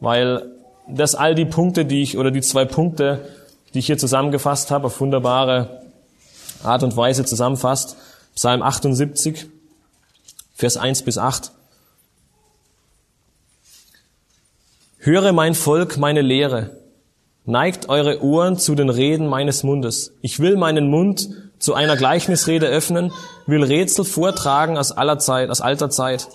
[0.01, 0.51] weil
[0.89, 3.29] das all die Punkte, die ich, oder die zwei Punkte,
[3.75, 5.83] die ich hier zusammengefasst habe, auf wunderbare
[6.63, 7.97] Art und Weise zusammenfasst.
[8.35, 9.47] Psalm 78,
[10.55, 11.53] Vers 1 bis 8.
[14.99, 16.80] Höre mein Volk meine Lehre.
[17.51, 20.15] Neigt eure Ohren zu den Reden meines Mundes.
[20.21, 23.11] Ich will meinen Mund zu einer Gleichnisrede öffnen,
[23.45, 26.29] will Rätsel vortragen aus aller Zeit, aus alter Zeit.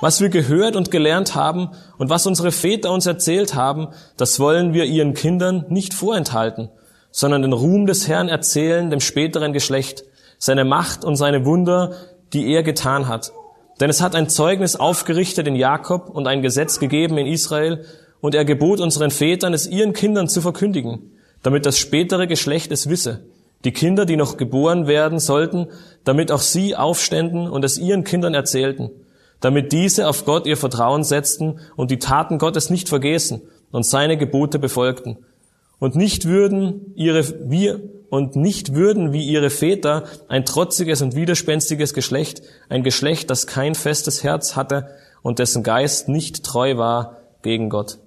[0.00, 4.72] Was wir gehört und gelernt haben und was unsere Väter uns erzählt haben, das wollen
[4.72, 6.70] wir ihren Kindern nicht vorenthalten,
[7.10, 10.04] sondern den Ruhm des Herrn erzählen dem späteren Geschlecht,
[10.38, 11.92] seine Macht und seine Wunder,
[12.32, 13.32] die er getan hat.
[13.80, 17.84] Denn es hat ein Zeugnis aufgerichtet in Jakob und ein Gesetz gegeben in Israel,
[18.24, 21.12] und er gebot unseren Vätern, es ihren Kindern zu verkündigen,
[21.42, 23.26] damit das spätere Geschlecht es wisse.
[23.66, 25.66] Die Kinder, die noch geboren werden sollten,
[26.04, 28.90] damit auch sie aufständen und es ihren Kindern erzählten,
[29.40, 34.16] damit diese auf Gott ihr Vertrauen setzten und die Taten Gottes nicht vergessen und seine
[34.16, 35.18] Gebote befolgten
[35.78, 41.92] und nicht würden ihre wir und nicht würden wie ihre Väter ein trotziges und widerspenstiges
[41.92, 44.88] Geschlecht, ein Geschlecht, das kein festes Herz hatte
[45.20, 47.98] und dessen Geist nicht treu war gegen Gott.